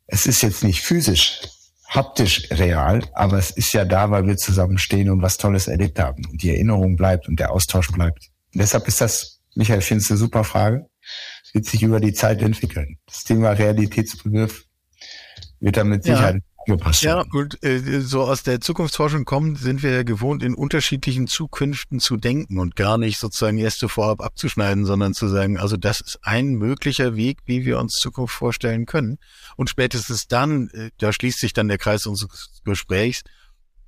[0.07, 1.43] Es ist jetzt nicht physisch,
[1.89, 5.99] haptisch real, aber es ist ja da, weil wir zusammen stehen und was Tolles erlebt
[5.99, 8.31] haben und die Erinnerung bleibt und der Austausch bleibt.
[8.53, 10.87] Und deshalb ist das, Michael, ich finde es eine super Frage.
[11.45, 12.99] Es wird sich über die Zeit entwickeln.
[13.07, 14.65] Das Thema Realitätsbegriff
[15.61, 19.83] wird dann mit Sicherheit ja gepasst Ja, und äh, so aus der Zukunftsforschung kommen, sind
[19.83, 24.85] wir ja gewohnt, in unterschiedlichen Zukünften zu denken und gar nicht sozusagen erste vorab abzuschneiden,
[24.85, 29.19] sondern zu sagen, also das ist ein möglicher Weg, wie wir uns Zukunft vorstellen können.
[29.57, 33.23] Und spätestens dann, äh, da schließt sich dann der Kreis unseres Gesprächs,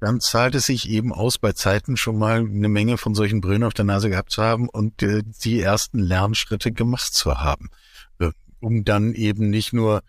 [0.00, 3.62] dann zahlt es sich eben aus, bei Zeiten schon mal eine Menge von solchen Brillen
[3.62, 7.70] auf der Nase gehabt zu haben und äh, die ersten Lernschritte gemacht zu haben,
[8.18, 10.02] äh, um dann eben nicht nur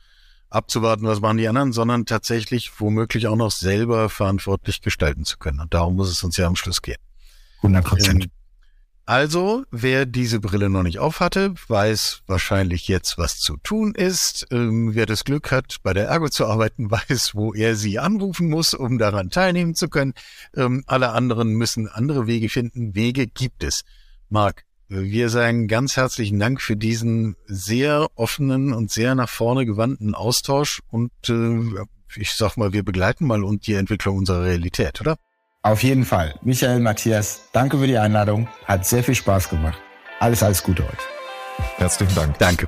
[0.50, 5.60] abzuwarten, was machen die anderen, sondern tatsächlich womöglich auch noch selber verantwortlich gestalten zu können.
[5.60, 6.98] Und darum muss es uns ja am Schluss gehen.
[7.58, 8.24] 100 Prozent.
[8.26, 8.32] Ähm,
[9.06, 14.46] also, wer diese Brille noch nicht aufhatte, weiß wahrscheinlich jetzt, was zu tun ist.
[14.52, 18.50] Ähm, wer das Glück hat, bei der Ergo zu arbeiten, weiß, wo er sie anrufen
[18.50, 20.14] muss, um daran teilnehmen zu können.
[20.56, 22.96] Ähm, alle anderen müssen andere Wege finden.
[22.96, 23.84] Wege gibt es.
[24.28, 30.16] Marc, wir sagen ganz herzlichen Dank für diesen sehr offenen und sehr nach vorne gewandten
[30.16, 31.60] Austausch und äh,
[32.16, 35.18] ich sag mal, wir begleiten mal und die Entwicklung unserer Realität, oder?
[35.62, 36.36] Auf jeden Fall.
[36.44, 38.48] Michael, Matthias, danke für die Einladung.
[38.66, 39.78] Hat sehr viel Spaß gemacht.
[40.20, 41.00] Alles, alles Gute euch.
[41.78, 42.38] Herzlichen Dank.
[42.40, 42.68] Danke.